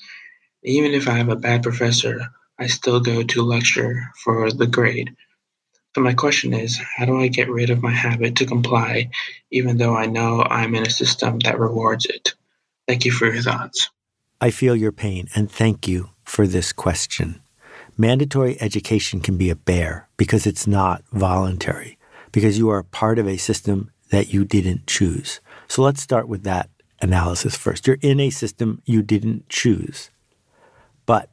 Even 0.63 0.93
if 0.93 1.09
I 1.09 1.17
have 1.17 1.27
a 1.27 1.35
bad 1.35 1.61
professor, 1.61 2.21
I 2.57 2.67
still 2.67 3.01
go 3.01 3.21
to 3.21 3.41
lecture 3.41 4.11
for 4.23 4.49
the 4.49 4.65
grade. 4.67 5.13
So 5.97 6.03
my 6.03 6.13
question 6.13 6.53
is, 6.53 6.79
how 6.95 7.05
do 7.05 7.19
I 7.19 7.27
get 7.27 7.49
rid 7.49 7.71
of 7.71 7.81
my 7.81 7.89
habit 7.89 8.35
to 8.35 8.45
comply 8.45 9.09
even 9.49 9.77
though 9.77 9.95
I 9.95 10.05
know 10.05 10.43
I'm 10.43 10.75
in 10.75 10.85
a 10.85 10.91
system 10.91 11.39
that 11.39 11.57
rewards 11.57 12.05
it? 12.05 12.35
Thank 12.87 13.03
you 13.03 13.11
for 13.11 13.25
your 13.25 13.41
thoughts. 13.41 13.89
I 14.39 14.51
feel 14.51 14.75
your 14.75 14.91
pain 14.91 15.27
and 15.33 15.51
thank 15.51 15.87
you 15.87 16.11
for 16.23 16.45
this 16.45 16.71
question. 16.71 17.41
Mandatory 17.97 18.61
education 18.61 19.21
can 19.21 19.37
be 19.37 19.49
a 19.49 19.55
bear 19.55 20.07
because 20.17 20.45
it's 20.45 20.67
not 20.67 21.03
voluntary, 21.13 21.97
because 22.31 22.59
you 22.59 22.69
are 22.69 22.83
part 22.83 23.17
of 23.17 23.27
a 23.27 23.37
system 23.37 23.89
that 24.11 24.31
you 24.31 24.45
didn't 24.45 24.85
choose. 24.85 25.41
So 25.67 25.81
let's 25.81 25.99
start 25.99 26.27
with 26.27 26.43
that 26.43 26.69
analysis 27.01 27.57
first. 27.57 27.87
You're 27.87 27.97
in 28.03 28.19
a 28.19 28.29
system 28.29 28.83
you 28.85 29.01
didn't 29.01 29.49
choose. 29.49 30.11
But 31.07 31.31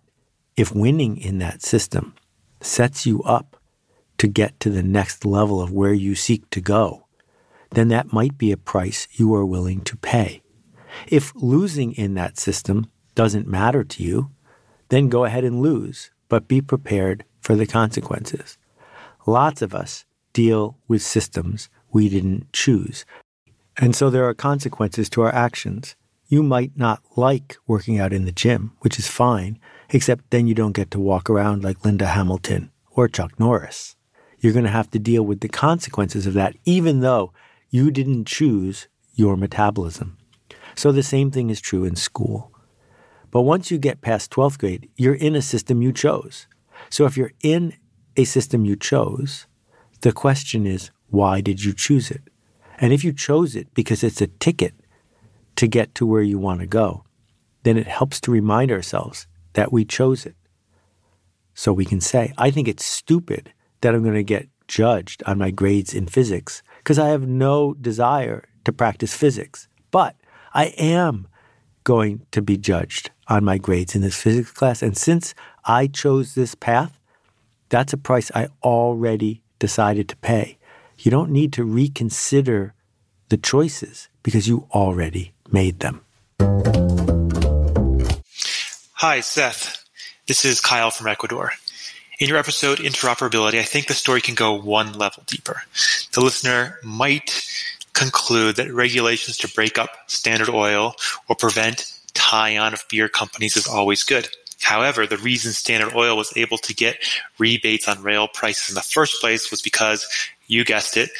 if 0.57 0.75
winning 0.75 1.19
in 1.19 1.37
that 1.41 1.61
system 1.61 2.15
sets 2.63 3.05
you 3.05 3.23
up 3.25 3.54
to 4.19 4.27
get 4.27 4.59
to 4.61 4.71
the 4.71 4.83
next 4.83 5.25
level 5.25 5.61
of 5.61 5.73
where 5.73 5.93
you 5.93 6.15
seek 6.15 6.49
to 6.51 6.61
go, 6.61 7.07
then 7.71 7.89
that 7.89 8.13
might 8.13 8.39
be 8.39 8.53
a 8.53 8.57
price 8.57 9.09
you 9.13 9.35
are 9.35 9.45
willing 9.45 9.81
to 9.83 9.97
pay. 9.97 10.43
If 11.09 11.33
losing 11.35 11.93
in 11.93 12.15
that 12.15 12.39
system 12.39 12.87
doesn't 13.15 13.49
matter 13.49 13.85
to 13.85 14.03
you, 14.03 14.31
then 14.89 15.09
go 15.09 15.25
ahead 15.25 15.45
and 15.45 15.61
lose, 15.61 16.11
but 16.29 16.49
be 16.49 16.61
prepared 16.61 17.25
for 17.41 17.57
the 17.57 17.67
consequences. 17.67 18.59
Lots 19.27 19.63
of 19.63 19.75
us 19.75 20.05
deal 20.33 20.79
with 20.89 21.03
systems 21.03 21.69
we 21.91 22.09
didn't 22.09 22.53
choose. 22.53 23.05
And 23.77 23.97
so 23.97 24.11
there 24.11 24.25
are 24.29 24.35
consequences 24.35 25.09
to 25.11 25.23
our 25.23 25.35
actions. 25.35 25.97
You 26.29 26.43
might 26.43 26.77
not 26.77 27.03
like 27.17 27.57
working 27.67 27.99
out 27.99 28.13
in 28.13 28.25
the 28.25 28.33
gym, 28.33 28.73
which 28.81 28.99
is 28.99 29.09
fine, 29.09 29.59
except 29.91 30.31
then 30.31 30.47
you 30.47 30.55
don't 30.55 30.73
get 30.73 30.91
to 30.93 31.01
walk 31.01 31.29
around 31.29 31.65
like 31.65 31.85
Linda 31.85 32.07
Hamilton 32.07 32.71
or 32.91 33.09
Chuck 33.09 33.39
Norris. 33.39 33.97
You're 34.45 34.53
going 34.53 34.67
to 34.67 34.71
have 34.71 34.91
to 34.91 34.99
deal 34.99 35.23
with 35.23 35.41
the 35.41 35.49
consequences 35.49 36.27
of 36.27 36.35
that, 36.35 36.55
even 36.67 37.01
though 37.01 37.33
you 37.71 37.91
didn't 37.91 38.27
choose 38.27 38.89
your 39.15 39.39
metabolism. 39.39 40.19
So 40.75 40.93
the 40.93 41.03
same 41.03 41.31
thing 41.31 41.49
is 41.49 41.63
true 41.63 41.87
in 41.87 41.97
school. 41.97 42.53
But 43.31 43.41
once 43.41 43.71
you 43.71 43.79
get 43.79 44.03
past 44.03 44.31
12th 44.31 44.59
grade, 44.59 44.91
you're 44.97 45.15
in 45.15 45.35
a 45.35 45.41
system 45.41 45.81
you 45.81 45.95
chose. 45.95 46.47
So 46.91 47.07
if 47.07 47.17
you're 47.17 47.33
in 47.43 47.73
a 48.19 48.25
system 48.25 48.67
you 48.67 48.77
chose, 48.77 49.47
the 50.03 50.13
question 50.13 50.67
is, 50.67 50.91
why 51.09 51.41
did 51.41 51.65
you 51.65 51.73
choose 51.73 52.11
it? 52.11 52.25
And 52.77 52.93
if 52.93 53.03
you 53.03 53.15
chose 53.15 53.57
it 53.57 53.73
because 53.73 54.05
it's 54.05 54.21
a 54.21 54.27
ticket 54.27 54.75
to 55.57 55.67
get 55.67 55.95
to 55.95 56.05
where 56.05 56.21
you 56.21 56.39
want 56.39 56.61
to 56.61 56.67
go, 56.67 57.05
then 57.63 57.79
it 57.79 57.87
helps 57.87 58.21
to 58.21 58.31
remind 58.31 58.71
ourselves 58.71 59.27
that 59.55 59.73
we 59.73 59.87
chose 59.87 60.27
it. 60.27 60.37
So 61.55 61.73
we 61.73 61.87
can 61.87 62.03
say, 62.03 62.35
I 62.37 62.51
think 62.51 62.69
it's 62.69 62.85
stupid 62.85 63.54
that 63.85 63.95
I'm 63.95 64.03
going 64.03 64.15
to 64.15 64.25
get 64.25 64.49
judged 64.67 65.23
on 65.27 65.37
my 65.37 65.51
grades 65.51 65.93
in 65.93 66.07
physics 66.07 66.63
because 66.79 66.99
I 66.99 67.09
have 67.09 67.29
no 67.29 67.75
desire 67.75 68.49
to 68.65 68.73
practice 68.73 69.15
physics. 69.15 69.69
But 69.91 70.17
I 70.55 70.73
am 70.79 71.29
going 71.85 72.25
to 72.31 72.41
be 72.41 72.57
judged 72.57 73.11
on 73.29 73.45
my 73.45 73.59
grades 73.59 73.95
in 73.95 74.01
this 74.01 74.17
physics 74.17 74.51
class. 74.51 74.83
And 74.83 74.97
since 74.97 75.35
I 75.67 75.87
chose 75.87 76.35
this 76.35 76.55
path, 76.55 76.99
that's 77.69 77.93
a 77.93 77.99
price 77.99 78.31
I 78.35 78.49
already 78.63 79.43
decided 79.59 80.09
to 80.09 80.17
pay. 80.17 80.57
You 80.99 81.11
don't 81.11 81.31
need 81.31 81.53
to 81.53 81.65
reconsider 81.65 82.73
the 83.29 83.37
choices 83.37 84.09
because 84.23 84.49
you 84.49 84.67
already 84.71 85.35
made 85.51 85.81
them. 85.81 86.01
Hi, 88.95 89.21
Seth. 89.21 89.85
This 90.27 90.47
is 90.47 90.63
Kyle 90.63 90.91
from 90.91 91.09
Ecuador. 91.09 91.53
In 92.25 92.31
your 92.31 92.39
episode, 92.39 92.79
Interoperability, 92.79 93.59
I 93.59 93.65
think 93.65 93.87
the 93.87 93.93
story 93.93 94.23
can 94.23 94.35
go 94.35 94.55
one 94.55 94.95
level 94.95 95.25
deeper. 95.27 95.61
The 96.13 96.23
listener 96.23 96.79
might 96.83 97.47
conclude 97.93 98.57
that 98.57 98.73
regulations 98.73 99.37
to 99.37 99.49
break 99.49 99.77
up 99.77 99.91
Standard 100.07 100.49
Oil 100.49 100.97
or 101.29 101.37
prevent 101.37 101.93
tie-on 102.15 102.73
of 102.73 102.83
beer 102.89 103.11
companies 103.11 103.59
is 103.59 103.67
always 103.67 104.05
good. 104.05 104.27
However, 104.63 105.07
the 105.07 105.19
reason 105.19 105.53
Standard 105.53 105.95
Oil 105.95 106.17
was 106.17 106.35
able 106.35 106.57
to 106.57 106.73
get 106.73 106.97
rebates 107.37 107.89
on 107.89 108.03
rail 108.03 108.27
prices 108.27 108.71
in 108.71 108.75
the 108.75 108.81
first 108.81 109.21
place 109.21 109.51
was 109.51 109.61
because, 109.61 110.09
you 110.47 110.65
guessed 110.65 110.97
it, 110.97 111.11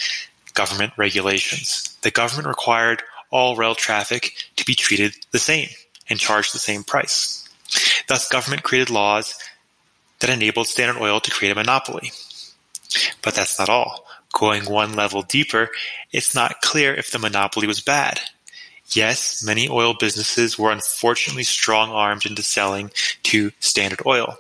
government 0.55 0.95
regulations. 0.97 1.99
The 2.01 2.13
government 2.13 2.49
required 2.49 3.03
all 3.31 3.57
rail 3.57 3.75
traffic 3.75 4.33
to 4.57 4.65
be 4.65 4.75
treated 4.75 5.15
the 5.33 5.39
same 5.39 5.69
and 6.09 6.19
charged 6.19 6.55
the 6.55 6.59
same 6.59 6.83
price. 6.83 7.47
Thus, 8.09 8.27
government 8.27 8.63
created 8.63 8.89
laws 8.89 9.35
that 10.21 10.31
enabled 10.31 10.69
Standard 10.69 11.01
Oil 11.01 11.21
to 11.21 11.31
create 11.31 11.51
a 11.51 11.55
monopoly. 11.55 12.13
But 13.23 13.35
that's 13.35 13.59
not 13.59 13.69
all. 13.69 14.07
Going 14.33 14.65
one 14.65 14.95
level 14.95 15.23
deeper, 15.23 15.71
it's 16.13 16.35
not 16.35 16.61
clear 16.61 16.95
if 16.95 17.11
the 17.11 17.19
monopoly 17.19 17.67
was 17.67 17.81
bad. 17.81 18.21
Yes, 18.91 19.43
many 19.45 19.69
oil 19.69 19.95
businesses 19.95 20.59
were 20.59 20.71
unfortunately 20.71 21.45
strong 21.45 21.91
armed 21.91 22.27
into 22.27 22.43
selling 22.43 22.91
to 23.25 23.51
Standard 23.61 24.03
Oil. 24.07 24.37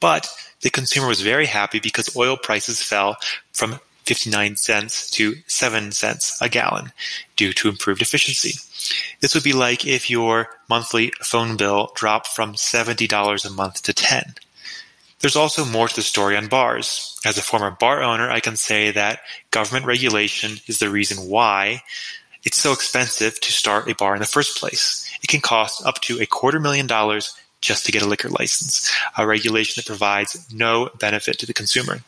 But 0.00 0.28
the 0.60 0.70
consumer 0.70 1.08
was 1.08 1.20
very 1.20 1.46
happy 1.46 1.80
because 1.80 2.16
oil 2.16 2.36
prices 2.36 2.82
fell 2.82 3.16
from 3.52 3.80
59 4.04 4.56
cents 4.56 5.10
to 5.12 5.34
7 5.46 5.92
cents 5.92 6.40
a 6.40 6.48
gallon 6.48 6.92
due 7.34 7.52
to 7.54 7.68
improved 7.68 8.02
efficiency. 8.02 8.54
This 9.20 9.34
would 9.34 9.42
be 9.42 9.52
like 9.52 9.86
if 9.86 10.08
your 10.08 10.48
monthly 10.68 11.12
phone 11.22 11.56
bill 11.56 11.90
dropped 11.94 12.28
from 12.28 12.54
$70 12.54 13.44
a 13.44 13.50
month 13.50 13.82
to 13.82 13.92
10. 13.92 14.34
There's 15.26 15.34
also 15.34 15.64
more 15.64 15.88
to 15.88 15.96
the 15.96 16.02
story 16.02 16.36
on 16.36 16.46
bars. 16.46 17.18
As 17.26 17.36
a 17.36 17.42
former 17.42 17.72
bar 17.72 18.00
owner, 18.00 18.30
I 18.30 18.38
can 18.38 18.54
say 18.54 18.92
that 18.92 19.22
government 19.50 19.84
regulation 19.84 20.58
is 20.68 20.78
the 20.78 20.88
reason 20.88 21.28
why 21.28 21.82
it's 22.44 22.60
so 22.60 22.72
expensive 22.72 23.40
to 23.40 23.50
start 23.50 23.90
a 23.90 23.96
bar 23.96 24.14
in 24.14 24.20
the 24.20 24.26
first 24.26 24.56
place. 24.56 25.04
It 25.24 25.26
can 25.26 25.40
cost 25.40 25.84
up 25.84 26.00
to 26.02 26.22
a 26.22 26.26
quarter 26.26 26.60
million 26.60 26.86
dollars 26.86 27.36
just 27.60 27.84
to 27.86 27.90
get 27.90 28.02
a 28.02 28.06
liquor 28.06 28.28
license, 28.28 28.88
a 29.18 29.26
regulation 29.26 29.80
that 29.80 29.88
provides 29.88 30.46
no 30.54 30.90
benefit 30.96 31.40
to 31.40 31.46
the 31.46 31.52
consumer. 31.52 31.98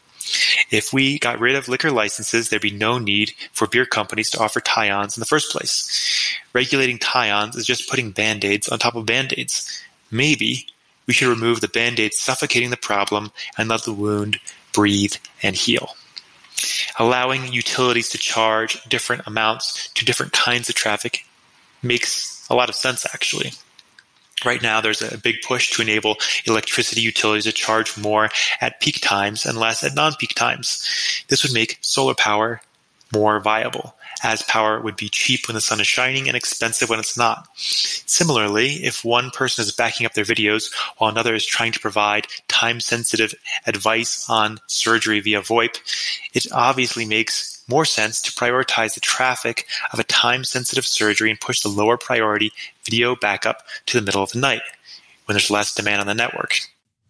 If 0.71 0.93
we 0.93 1.19
got 1.19 1.41
rid 1.41 1.57
of 1.57 1.67
liquor 1.67 1.91
licenses, 1.91 2.51
there'd 2.51 2.63
be 2.63 2.71
no 2.71 3.01
need 3.01 3.33
for 3.51 3.67
beer 3.67 3.85
companies 3.85 4.31
to 4.31 4.39
offer 4.39 4.61
tie-ons 4.61 5.17
in 5.17 5.21
the 5.21 5.27
first 5.27 5.51
place. 5.51 6.39
Regulating 6.53 6.99
tie-ons 7.01 7.57
is 7.57 7.67
just 7.67 7.91
putting 7.91 8.13
band-aids 8.13 8.69
on 8.69 8.79
top 8.79 8.95
of 8.95 9.07
band-aids. 9.07 9.83
Maybe 10.09 10.69
we 11.09 11.15
should 11.15 11.29
remove 11.29 11.61
the 11.61 11.69
band-aid 11.69 12.15
suffocating 12.15 12.71
the 12.71 12.77
problem 12.77 13.33
and 13.57 13.69
let 13.69 13.83
the 13.83 13.93
wound 13.93 14.39
breathe 14.73 15.15
and 15.43 15.57
heal. 15.57 15.97
Allowing 16.99 17.53
utilities 17.53 18.11
to 18.11 18.19
charge 18.19 18.83
different 18.85 19.23
amounts 19.27 19.89
to 19.95 20.05
different 20.05 20.33
kinds 20.33 20.69
of 20.69 20.77
traffic 20.77 21.25
makes 21.83 22.47
a 22.51 22.55
lot 22.55 22.69
of 22.69 22.75
sense 22.75 23.07
actually. 23.13 23.53
Right 24.45 24.63
now, 24.63 24.81
there's 24.81 25.03
a 25.03 25.19
big 25.19 25.43
push 25.43 25.71
to 25.73 25.83
enable 25.83 26.17
electricity 26.47 27.01
utilities 27.01 27.45
to 27.45 27.53
charge 27.53 27.99
more 27.99 28.29
at 28.61 28.81
peak 28.81 29.01
times 29.01 29.45
and 29.45 29.59
less 29.59 29.83
at 29.83 29.97
non 29.97 30.15
peak 30.15 30.35
times. 30.35 30.87
This 31.27 31.43
would 31.43 31.53
make 31.53 31.79
solar 31.81 32.15
power 32.15 32.61
more 33.13 33.41
viable, 33.41 33.97
as 34.23 34.43
power 34.43 34.81
would 34.81 34.97
be 34.97 35.09
cheap 35.09 35.47
when 35.47 35.55
the 35.55 35.61
sun 35.61 35.81
is 35.81 35.87
shining 35.87 36.29
and 36.29 36.37
expensive 36.37 36.89
when 36.89 36.99
it's 36.99 37.17
not. 37.17 37.49
Similarly, 37.57 38.85
if 38.85 39.05
one 39.05 39.31
person 39.31 39.63
is 39.63 39.73
backing 39.73 40.07
up 40.07 40.15
their 40.15 40.25
videos 40.25 40.73
while 40.97 41.11
another 41.11 41.35
is 41.35 41.47
trying 41.47 41.73
to 41.73 41.81
provide 41.81 42.27
time 42.49 42.81
sensitive 42.81 43.35
advice 43.67 44.29
on 44.29 44.59
surgery 44.67 45.21
via 45.21 45.41
VoIP, 45.41 45.79
it 46.35 46.47
obviously 46.53 47.05
makes 47.05 47.63
more 47.69 47.85
sense 47.85 48.23
to 48.23 48.33
prioritize 48.33 48.95
the 48.95 49.01
traffic 49.01 49.67
of 49.93 49.99
a 49.99 50.05
time 50.05 50.45
sensitive 50.45 50.87
surgery 50.87 51.31
and 51.31 51.41
push 51.41 51.61
the 51.61 51.69
lower 51.69 51.97
priority 51.97 52.51
video 52.85 53.15
backup 53.15 53.63
to 53.87 53.99
the 53.99 54.05
middle 54.05 54.23
of 54.23 54.33
the 54.33 54.39
night 54.39 54.63
when 55.27 55.35
there's 55.35 55.51
less 55.51 55.75
demand 55.75 56.01
on 56.01 56.07
the 56.07 56.15
network. 56.15 56.61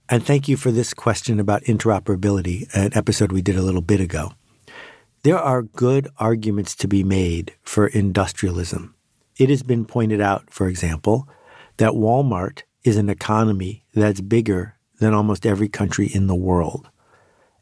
And 0.09 0.25
thank 0.25 0.49
you 0.49 0.57
for 0.57 0.73
this 0.73 0.95
question 0.95 1.39
about 1.39 1.65
interoperability, 1.65 2.69
an 2.75 2.93
episode 2.95 3.31
we 3.31 3.43
did 3.43 3.57
a 3.57 3.63
little 3.63 3.83
bit 3.83 4.01
ago. 4.01 4.33
There 5.25 5.39
are 5.39 5.63
good 5.63 6.09
arguments 6.19 6.77
to 6.77 6.87
be 6.87 7.03
made 7.03 7.55
for 7.63 7.89
industrialism. 7.89 8.95
It 9.37 9.51
has 9.51 9.65
been 9.65 9.85
pointed 9.85 10.21
out, 10.21 10.49
for 10.49 10.69
example, 10.69 11.29
that 11.79 11.93
Walmart 11.93 12.63
is 12.85 12.97
an 12.97 13.11
economy 13.11 13.85
that's 13.95 14.21
bigger 14.21 14.77
than 15.01 15.15
almost 15.15 15.45
every 15.45 15.69
country 15.69 16.07
in 16.07 16.29
the 16.29 16.37
world. 16.37 16.89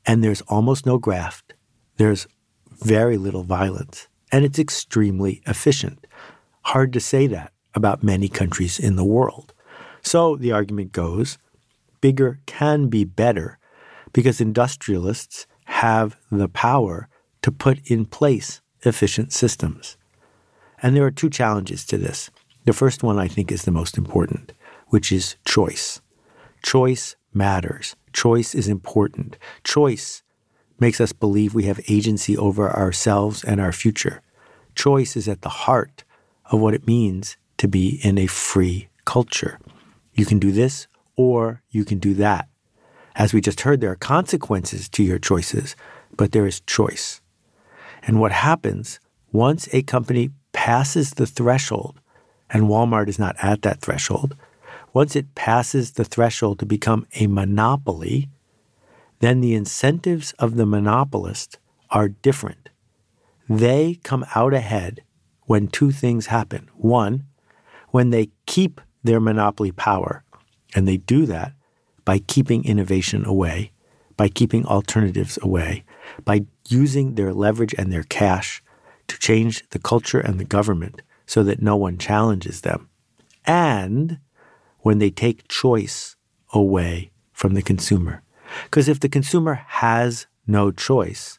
And 0.05 0.23
there's 0.23 0.43
almost 0.43 0.85
no 0.85 0.99
graft. 0.99 1.55
There's 1.97 2.27
very 2.71 3.17
little 3.17 3.43
violence. 3.43 4.09
And 4.31 4.45
it's 4.45 4.59
extremely 4.59 5.43
efficient. 5.47 6.07
Hard 6.63 6.93
to 6.93 7.01
say 7.01 7.27
that 7.29 7.53
about 7.75 8.03
many 8.03 8.29
countries 8.29 8.79
in 8.79 8.97
the 8.97 9.05
world. 9.05 9.55
So 10.03 10.37
the 10.37 10.53
argument 10.53 10.93
goes 10.93 11.39
bigger 12.03 12.39
can 12.45 12.89
be 12.89 13.05
better 13.05 13.59
because 14.13 14.41
industrialists 14.41 15.47
have 15.65 16.17
the 16.31 16.49
power 16.49 17.09
to 17.47 17.53
put 17.53 17.79
in 17.89 18.05
place 18.05 18.61
efficient 18.83 19.33
systems. 19.33 19.97
And 20.83 20.97
there 20.97 21.05
are 21.05 21.13
two 21.13 21.31
challenges 21.31 21.87
to 21.87 21.97
this. 21.97 22.29
The 22.65 22.73
first 22.73 23.05
one 23.05 23.21
I 23.21 23.29
think 23.29 23.53
is 23.53 23.63
the 23.63 23.71
most 23.71 23.97
important, 23.97 24.53
which 24.89 25.13
is 25.13 25.37
choice. 25.45 26.01
Choice 26.65 27.15
matters. 27.33 27.95
Choice 28.13 28.53
is 28.53 28.67
important. 28.67 29.39
Choice 29.63 30.25
makes 30.81 31.01
us 31.01 31.13
believe 31.13 31.55
we 31.55 31.67
have 31.67 31.79
agency 31.87 32.37
over 32.37 32.69
ourselves 32.69 33.45
and 33.45 33.61
our 33.61 33.71
future. 33.71 34.23
Choice 34.75 35.15
is 35.15 35.29
at 35.29 35.43
the 35.43 35.61
heart 35.67 36.03
of 36.51 36.59
what 36.59 36.75
it 36.75 36.85
means 36.85 37.37
to 37.59 37.69
be 37.69 38.01
in 38.03 38.19
a 38.19 38.27
free 38.27 38.89
culture. 39.05 39.61
You 40.15 40.27
can 40.27 40.41
do 40.41 40.51
this 40.51 40.89
or 41.15 41.63
you 41.71 41.85
can 41.85 42.01
do 42.01 42.13
that. 42.15 42.49
As 43.15 43.33
we 43.33 43.41
just 43.41 43.61
heard, 43.61 43.81
there 43.81 43.93
are 43.93 43.95
consequences 43.95 44.89
to 44.89 45.05
your 45.05 45.21
choices, 45.21 45.77
but 46.17 46.33
there 46.33 46.49
is 46.49 46.59
choice. 46.63 47.21
And 48.07 48.21
what 48.21 48.33
happens 48.33 49.01
once 49.33 49.69
a 49.75 49.83
company 49.83 50.31
passes 50.53 51.11
the 51.11 51.27
threshold, 51.27 52.01
and 52.49 52.65
Walmart 52.65 53.09
is 53.09 53.19
not 53.19 53.37
at 53.43 53.63
that 53.63 53.81
threshold, 53.81 54.37
once 54.93 55.15
it 55.17 55.35
passes 55.35 55.93
the 55.93 56.05
threshold 56.05 56.59
to 56.61 56.67
become 56.67 57.07
a 57.17 57.27
monopoly, 57.27 58.31
then 59.19 59.41
the 59.41 59.55
incentives 59.55 60.33
of 60.39 60.57
the 60.57 60.65
monopolist 60.65 61.59
are 61.91 62.09
different. 62.09 62.71
They 63.49 63.99
come 64.03 64.25
out 64.35 64.55
ahead 64.55 65.03
when 65.43 65.69
two 65.69 65.91
things 65.91 66.27
happen. 66.27 66.69
One, 66.77 67.25
when 67.91 68.11
they 68.11 68.31
keep 68.47 68.81
their 69.05 69.21
monopoly 69.21 69.73
power 69.73 70.25
and 70.75 70.87
they 70.87 70.97
do 70.97 71.27
that 71.27 71.53
by 72.05 72.19
keeping 72.19 72.65
innovation 72.65 73.25
away, 73.25 73.73
by 74.17 74.29
keeping 74.29 74.65
alternatives 74.67 75.39
away, 75.43 75.85
by 76.25 76.47
using 76.69 77.15
their 77.15 77.33
leverage 77.33 77.75
and 77.79 77.93
their 77.93 78.05
cash 78.05 78.63
to 79.09 79.19
change 79.19 79.69
the 79.71 79.79
culture 79.79 80.21
and 80.21 80.39
the 80.39 80.45
government 80.45 81.03
so 81.27 81.43
that 81.43 81.63
no 81.63 81.77
one 81.77 81.99
challenges 81.99 82.61
them. 82.63 82.89
And 83.45 84.19
when 84.81 84.99
they 84.99 85.11
take 85.11 85.49
choice 85.49 86.17
away 86.53 87.11
from 87.33 87.55
the 87.55 87.63
consumer. 87.63 88.23
Because 88.65 88.89
if 88.89 89.01
the 89.01 89.09
consumer 89.09 89.55
has 89.67 90.27
no 90.47 90.71
choice, 90.71 91.39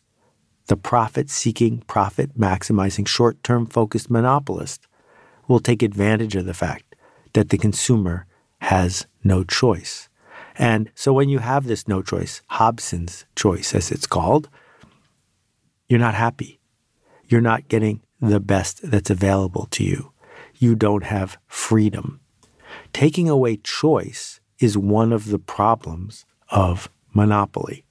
the 0.68 0.78
profit 0.78 1.30
seeking, 1.30 1.80
profit 1.88 2.38
maximizing, 2.38 3.08
short 3.08 3.42
term 3.44 3.66
focused 3.66 4.10
monopolist 4.10 4.86
will 5.48 5.60
take 5.60 5.82
advantage 5.82 6.36
of 6.36 6.46
the 6.46 6.54
fact 6.54 6.96
that 7.34 7.50
the 7.50 7.58
consumer 7.58 8.26
has 8.60 9.08
no 9.24 9.44
choice. 9.44 10.07
And 10.58 10.92
so 10.96 11.14
when 11.14 11.30
you 11.30 11.40
have 11.40 11.66
this 11.66 11.88
no 11.88 12.02
choice, 12.02 12.42
Hobson's 12.48 13.26
choice, 13.36 13.76
as 13.76 13.92
it's 13.92 14.08
called, 14.08 14.50
you're 15.88 16.00
not 16.00 16.16
happy. 16.16 16.60
You're 17.28 17.42
not 17.42 17.68
getting 17.68 18.02
the 18.20 18.40
best 18.40 18.80
that's 18.84 19.10
available 19.10 19.68
to 19.72 19.84
you. 19.84 20.12
You 20.56 20.76
don't 20.76 21.04
have 21.04 21.38
freedom. 21.48 22.20
Taking 22.94 23.30
away 23.30 23.58
choice 23.58 24.40
is 24.60 24.78
one 24.78 25.14
of 25.14 25.28
the 25.28 25.40
problems 25.40 26.26
of 26.50 26.90
monopoly. 27.14 27.84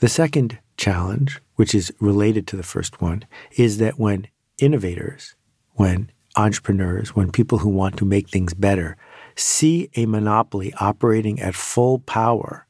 The 0.00 0.08
second 0.08 0.58
challenge, 0.76 1.40
which 1.54 1.74
is 1.74 1.92
related 2.00 2.46
to 2.48 2.56
the 2.56 2.62
first 2.62 3.00
one, 3.00 3.24
is 3.56 3.78
that 3.78 3.98
when 3.98 4.26
innovators, 4.58 5.34
when 5.72 6.10
entrepreneurs, 6.36 7.14
when 7.14 7.30
people 7.30 7.58
who 7.58 7.68
want 7.68 7.96
to 7.98 8.04
make 8.04 8.28
things 8.28 8.54
better 8.54 8.96
see 9.36 9.90
a 9.96 10.06
monopoly 10.06 10.72
operating 10.80 11.40
at 11.40 11.54
full 11.54 11.98
power, 11.98 12.66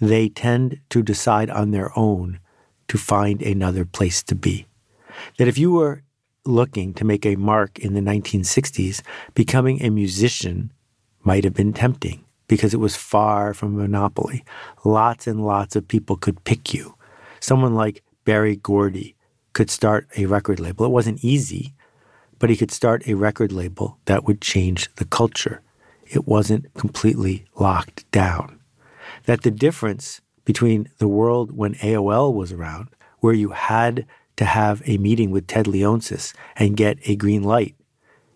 they 0.00 0.28
tend 0.28 0.80
to 0.90 1.02
decide 1.02 1.50
on 1.50 1.70
their 1.70 1.96
own 1.98 2.40
to 2.88 2.98
find 2.98 3.42
another 3.42 3.84
place 3.84 4.22
to 4.24 4.34
be. 4.34 4.66
That 5.38 5.48
if 5.48 5.58
you 5.58 5.72
were 5.72 6.02
looking 6.44 6.92
to 6.94 7.04
make 7.04 7.24
a 7.24 7.36
mark 7.36 7.78
in 7.78 7.94
the 7.94 8.00
1960s, 8.00 9.02
becoming 9.34 9.82
a 9.82 9.90
musician 9.90 10.72
might 11.22 11.44
have 11.44 11.54
been 11.54 11.72
tempting 11.72 12.24
because 12.46 12.74
it 12.74 12.80
was 12.80 12.96
far 12.96 13.54
from 13.54 13.74
a 13.74 13.82
monopoly. 13.82 14.44
Lots 14.84 15.26
and 15.26 15.44
lots 15.44 15.76
of 15.76 15.88
people 15.88 16.16
could 16.16 16.44
pick 16.44 16.74
you. 16.74 16.94
Someone 17.40 17.74
like 17.74 18.02
Berry 18.24 18.56
Gordy 18.56 19.16
could 19.54 19.70
start 19.70 20.06
a 20.16 20.26
record 20.26 20.60
label. 20.60 20.84
It 20.84 20.90
wasn't 20.90 21.24
easy, 21.24 21.74
but 22.38 22.50
he 22.50 22.56
could 22.56 22.70
start 22.70 23.06
a 23.06 23.14
record 23.14 23.52
label 23.52 23.98
that 24.04 24.24
would 24.24 24.40
change 24.40 24.92
the 24.96 25.04
culture 25.04 25.62
it 26.06 26.26
wasn't 26.26 26.72
completely 26.74 27.44
locked 27.56 28.10
down. 28.10 28.60
That 29.24 29.42
the 29.42 29.50
difference 29.50 30.20
between 30.44 30.88
the 30.98 31.08
world 31.08 31.56
when 31.56 31.74
AOL 31.76 32.34
was 32.34 32.52
around, 32.52 32.88
where 33.20 33.34
you 33.34 33.50
had 33.50 34.06
to 34.36 34.44
have 34.44 34.82
a 34.84 34.98
meeting 34.98 35.30
with 35.30 35.46
Ted 35.46 35.66
Leonsis 35.66 36.34
and 36.56 36.76
get 36.76 36.98
a 37.04 37.16
green 37.16 37.42
light 37.42 37.74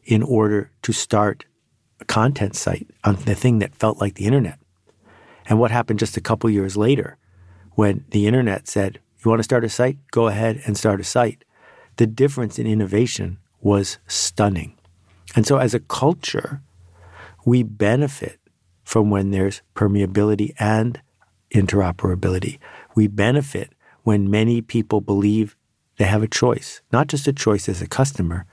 in 0.04 0.22
order 0.22 0.70
to 0.82 0.92
start 0.92 1.44
a 2.00 2.04
content 2.04 2.56
site 2.56 2.88
on 3.04 3.16
the 3.16 3.34
thing 3.34 3.58
that 3.58 3.74
felt 3.74 4.00
like 4.00 4.14
the 4.14 4.24
internet. 4.24 4.58
And 5.46 5.58
what 5.58 5.70
happened 5.70 5.98
just 5.98 6.16
a 6.16 6.22
couple 6.22 6.48
years 6.48 6.76
later 6.76 7.18
when 7.72 8.04
the 8.10 8.26
internet 8.26 8.68
said, 8.68 9.00
You 9.18 9.30
want 9.30 9.40
to 9.40 9.44
start 9.44 9.64
a 9.64 9.68
site? 9.68 9.98
Go 10.10 10.28
ahead 10.28 10.62
and 10.66 10.76
start 10.76 11.00
a 11.00 11.04
site. 11.04 11.44
The 11.96 12.06
difference 12.06 12.58
in 12.58 12.66
innovation 12.66 13.38
was 13.60 13.98
stunning. 14.06 14.74
And 15.34 15.46
so, 15.46 15.58
as 15.58 15.74
a 15.74 15.80
culture, 15.80 16.62
we 17.44 17.62
benefit 17.62 18.38
from 18.84 19.10
when 19.10 19.30
there's 19.30 19.62
permeability 19.74 20.54
and 20.58 21.00
interoperability. 21.54 22.58
We 22.94 23.06
benefit 23.06 23.72
when 24.02 24.30
many 24.30 24.62
people 24.62 25.00
believe 25.00 25.56
they 25.96 26.04
have 26.04 26.22
a 26.22 26.28
choice, 26.28 26.80
not 26.92 27.08
just 27.08 27.28
a 27.28 27.32
choice 27.32 27.68
as 27.68 27.82
a 27.82 27.86
customer, 27.86 28.46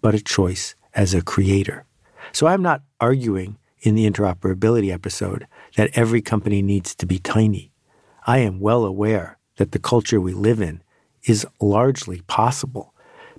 but 0.00 0.14
a 0.14 0.20
choice 0.20 0.74
as 0.94 1.12
a 1.12 1.22
creator. 1.22 1.84
So 2.32 2.46
I'm 2.46 2.62
not 2.62 2.82
arguing 3.00 3.58
in 3.80 3.94
the 3.94 4.10
interoperability 4.10 4.92
episode 4.92 5.46
that 5.76 5.90
every 5.94 6.22
company 6.22 6.62
needs 6.62 6.94
to 6.94 7.06
be 7.06 7.18
tiny. 7.18 7.70
I 8.26 8.38
am 8.38 8.60
well 8.60 8.84
aware 8.84 9.38
that 9.56 9.72
the 9.72 9.78
culture 9.78 10.20
we 10.20 10.32
live 10.32 10.60
in 10.60 10.82
is 11.24 11.46
largely 11.60 12.22
possible 12.22 12.93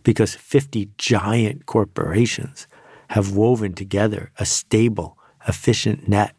because 0.06 0.36
50 0.36 0.92
giant 0.98 1.66
corporations 1.66 2.68
have 3.10 3.36
woven 3.36 3.74
together 3.74 4.32
a 4.38 4.46
stable, 4.46 5.18
efficient 5.48 6.08
net 6.08 6.34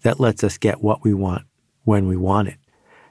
that 0.00 0.18
lets 0.18 0.42
us 0.42 0.58
get 0.58 0.82
what 0.82 1.04
we 1.04 1.14
want 1.14 1.44
when 1.84 2.08
we 2.08 2.16
want 2.16 2.48
it. 2.48 2.56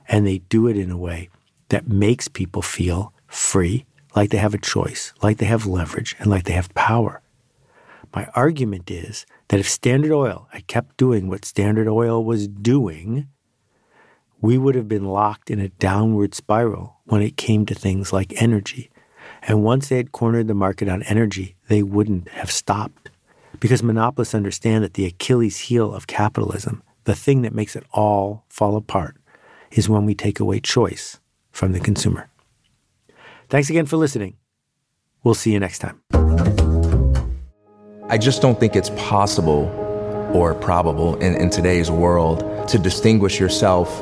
And 0.07 0.27
they 0.27 0.39
do 0.39 0.67
it 0.67 0.75
in 0.75 0.91
a 0.91 0.97
way 0.97 1.29
that 1.69 1.87
makes 1.87 2.27
people 2.27 2.61
feel 2.61 3.13
free, 3.27 3.85
like 4.15 4.31
they 4.31 4.39
have 4.39 4.55
a 4.55 4.57
choice, 4.57 5.13
like 5.21 5.37
they 5.37 5.45
have 5.45 5.65
leverage, 5.65 6.15
and 6.19 6.29
like 6.29 6.43
they 6.43 6.53
have 6.53 6.73
power. 6.73 7.21
My 8.13 8.27
argument 8.33 8.91
is 8.91 9.25
that 9.47 9.59
if 9.59 9.69
Standard 9.69 10.11
Oil 10.11 10.47
had 10.51 10.67
kept 10.67 10.97
doing 10.97 11.29
what 11.29 11.45
Standard 11.45 11.87
Oil 11.87 12.25
was 12.25 12.47
doing, 12.47 13.27
we 14.41 14.57
would 14.57 14.75
have 14.75 14.89
been 14.89 15.05
locked 15.05 15.51
in 15.51 15.59
a 15.59 15.69
downward 15.69 16.33
spiral 16.33 16.97
when 17.05 17.21
it 17.21 17.37
came 17.37 17.65
to 17.67 17.75
things 17.75 18.11
like 18.11 18.33
energy. 18.41 18.90
And 19.43 19.63
once 19.63 19.89
they 19.89 19.97
had 19.97 20.11
cornered 20.11 20.47
the 20.47 20.53
market 20.53 20.87
on 20.87 21.03
energy, 21.03 21.55
they 21.67 21.83
wouldn't 21.83 22.29
have 22.29 22.51
stopped. 22.51 23.09
Because 23.59 23.83
monopolists 23.83 24.35
understand 24.35 24.83
that 24.83 24.93
the 24.93 25.05
Achilles 25.05 25.59
heel 25.59 25.93
of 25.93 26.07
capitalism, 26.07 26.83
the 27.03 27.15
thing 27.15 27.41
that 27.41 27.53
makes 27.53 27.75
it 27.75 27.83
all 27.91 28.45
fall 28.49 28.75
apart, 28.75 29.17
is 29.71 29.89
when 29.89 30.05
we 30.05 30.15
take 30.15 30.39
away 30.39 30.59
choice 30.59 31.19
from 31.51 31.71
the 31.71 31.79
consumer. 31.79 32.29
Thanks 33.49 33.69
again 33.69 33.85
for 33.85 33.97
listening. 33.97 34.37
We'll 35.23 35.35
see 35.35 35.51
you 35.51 35.59
next 35.59 35.79
time. 35.79 36.01
I 38.09 38.17
just 38.17 38.41
don't 38.41 38.59
think 38.59 38.75
it's 38.75 38.89
possible 38.91 39.69
or 40.33 40.53
probable 40.55 41.15
in, 41.17 41.35
in 41.35 41.49
today's 41.49 41.91
world 41.91 42.67
to 42.69 42.77
distinguish 42.77 43.39
yourself 43.39 44.01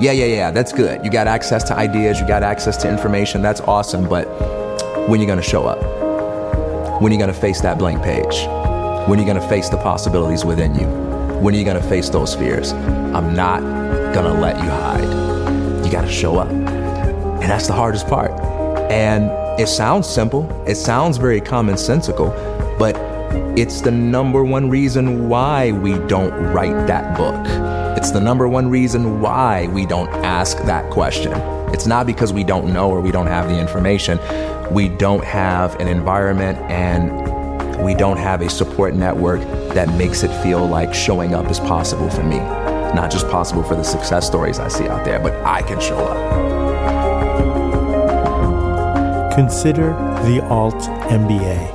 yeah, 0.00 0.12
yeah, 0.12 0.24
yeah, 0.24 0.50
that's 0.50 0.72
good. 0.72 1.04
You 1.04 1.10
got 1.10 1.26
access 1.26 1.62
to 1.64 1.76
ideas, 1.76 2.18
you 2.20 2.26
got 2.26 2.42
access 2.42 2.76
to 2.78 2.90
information, 2.90 3.42
that's 3.42 3.60
awesome, 3.60 4.08
but 4.08 4.24
when 5.08 5.20
are 5.20 5.24
you 5.24 5.26
to 5.36 5.42
show 5.42 5.66
up? 5.66 5.80
When 7.02 7.12
are 7.12 7.14
you 7.14 7.26
to 7.26 7.32
face 7.32 7.60
that 7.60 7.78
blank 7.78 8.02
page? 8.02 8.46
When 9.08 9.18
are 9.18 9.22
you 9.22 9.26
to 9.34 9.48
face 9.48 9.68
the 9.68 9.76
possibilities 9.76 10.44
within 10.44 10.74
you? 10.74 10.86
When 11.40 11.54
are 11.54 11.58
you 11.58 11.64
to 11.64 11.82
face 11.82 12.08
those 12.08 12.34
fears? 12.34 12.72
I'm 12.72 13.34
not 13.34 13.60
to 14.14 14.32
let 14.32 14.56
you 14.56 14.70
hide. 14.70 15.84
You 15.84 15.92
got 15.92 16.02
to 16.02 16.10
show 16.10 16.38
up. 16.38 16.48
And 16.50 17.42
that's 17.42 17.66
the 17.66 17.72
hardest 17.72 18.06
part. 18.06 18.30
And 18.90 19.30
it 19.60 19.68
sounds 19.68 20.08
simple, 20.08 20.48
it 20.66 20.76
sounds 20.76 21.18
very 21.18 21.40
commonsensical, 21.40 22.30
but 22.78 22.96
it's 23.58 23.80
the 23.82 23.90
number 23.90 24.44
one 24.44 24.70
reason 24.70 25.28
why 25.28 25.72
we 25.72 25.98
don't 26.06 26.32
write 26.52 26.86
that 26.86 27.16
book. 27.16 27.79
It's 28.00 28.12
the 28.12 28.18
number 28.18 28.48
one 28.48 28.70
reason 28.70 29.20
why 29.20 29.66
we 29.66 29.84
don't 29.84 30.08
ask 30.24 30.56
that 30.64 30.90
question. 30.90 31.34
It's 31.70 31.86
not 31.86 32.06
because 32.06 32.32
we 32.32 32.44
don't 32.44 32.72
know 32.72 32.88
or 32.88 33.02
we 33.02 33.10
don't 33.12 33.26
have 33.26 33.50
the 33.50 33.60
information. 33.60 34.18
We 34.72 34.88
don't 34.88 35.22
have 35.22 35.78
an 35.78 35.86
environment 35.86 36.58
and 36.70 37.84
we 37.84 37.94
don't 37.94 38.16
have 38.16 38.40
a 38.40 38.48
support 38.48 38.94
network 38.94 39.42
that 39.74 39.86
makes 39.98 40.22
it 40.22 40.32
feel 40.42 40.66
like 40.66 40.94
showing 40.94 41.34
up 41.34 41.50
is 41.50 41.60
possible 41.60 42.08
for 42.08 42.22
me. 42.22 42.38
Not 42.38 43.10
just 43.10 43.28
possible 43.28 43.62
for 43.62 43.74
the 43.74 43.84
success 43.84 44.26
stories 44.26 44.58
I 44.58 44.68
see 44.68 44.88
out 44.88 45.04
there, 45.04 45.20
but 45.20 45.34
I 45.44 45.60
can 45.60 45.78
show 45.78 45.98
up. 45.98 46.16
Consider 49.34 49.88
the 50.24 50.42
Alt 50.48 50.88
MBA. 51.10 51.70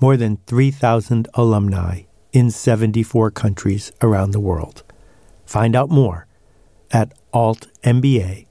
More 0.00 0.16
than 0.16 0.38
3,000 0.46 1.28
alumni 1.34 2.04
in 2.32 2.50
74 2.50 3.30
countries 3.30 3.92
around 4.00 4.30
the 4.30 4.40
world. 4.40 4.84
Find 5.44 5.76
out 5.76 5.90
more 5.90 6.26
at 6.90 7.12
altmba.com. 7.32 8.46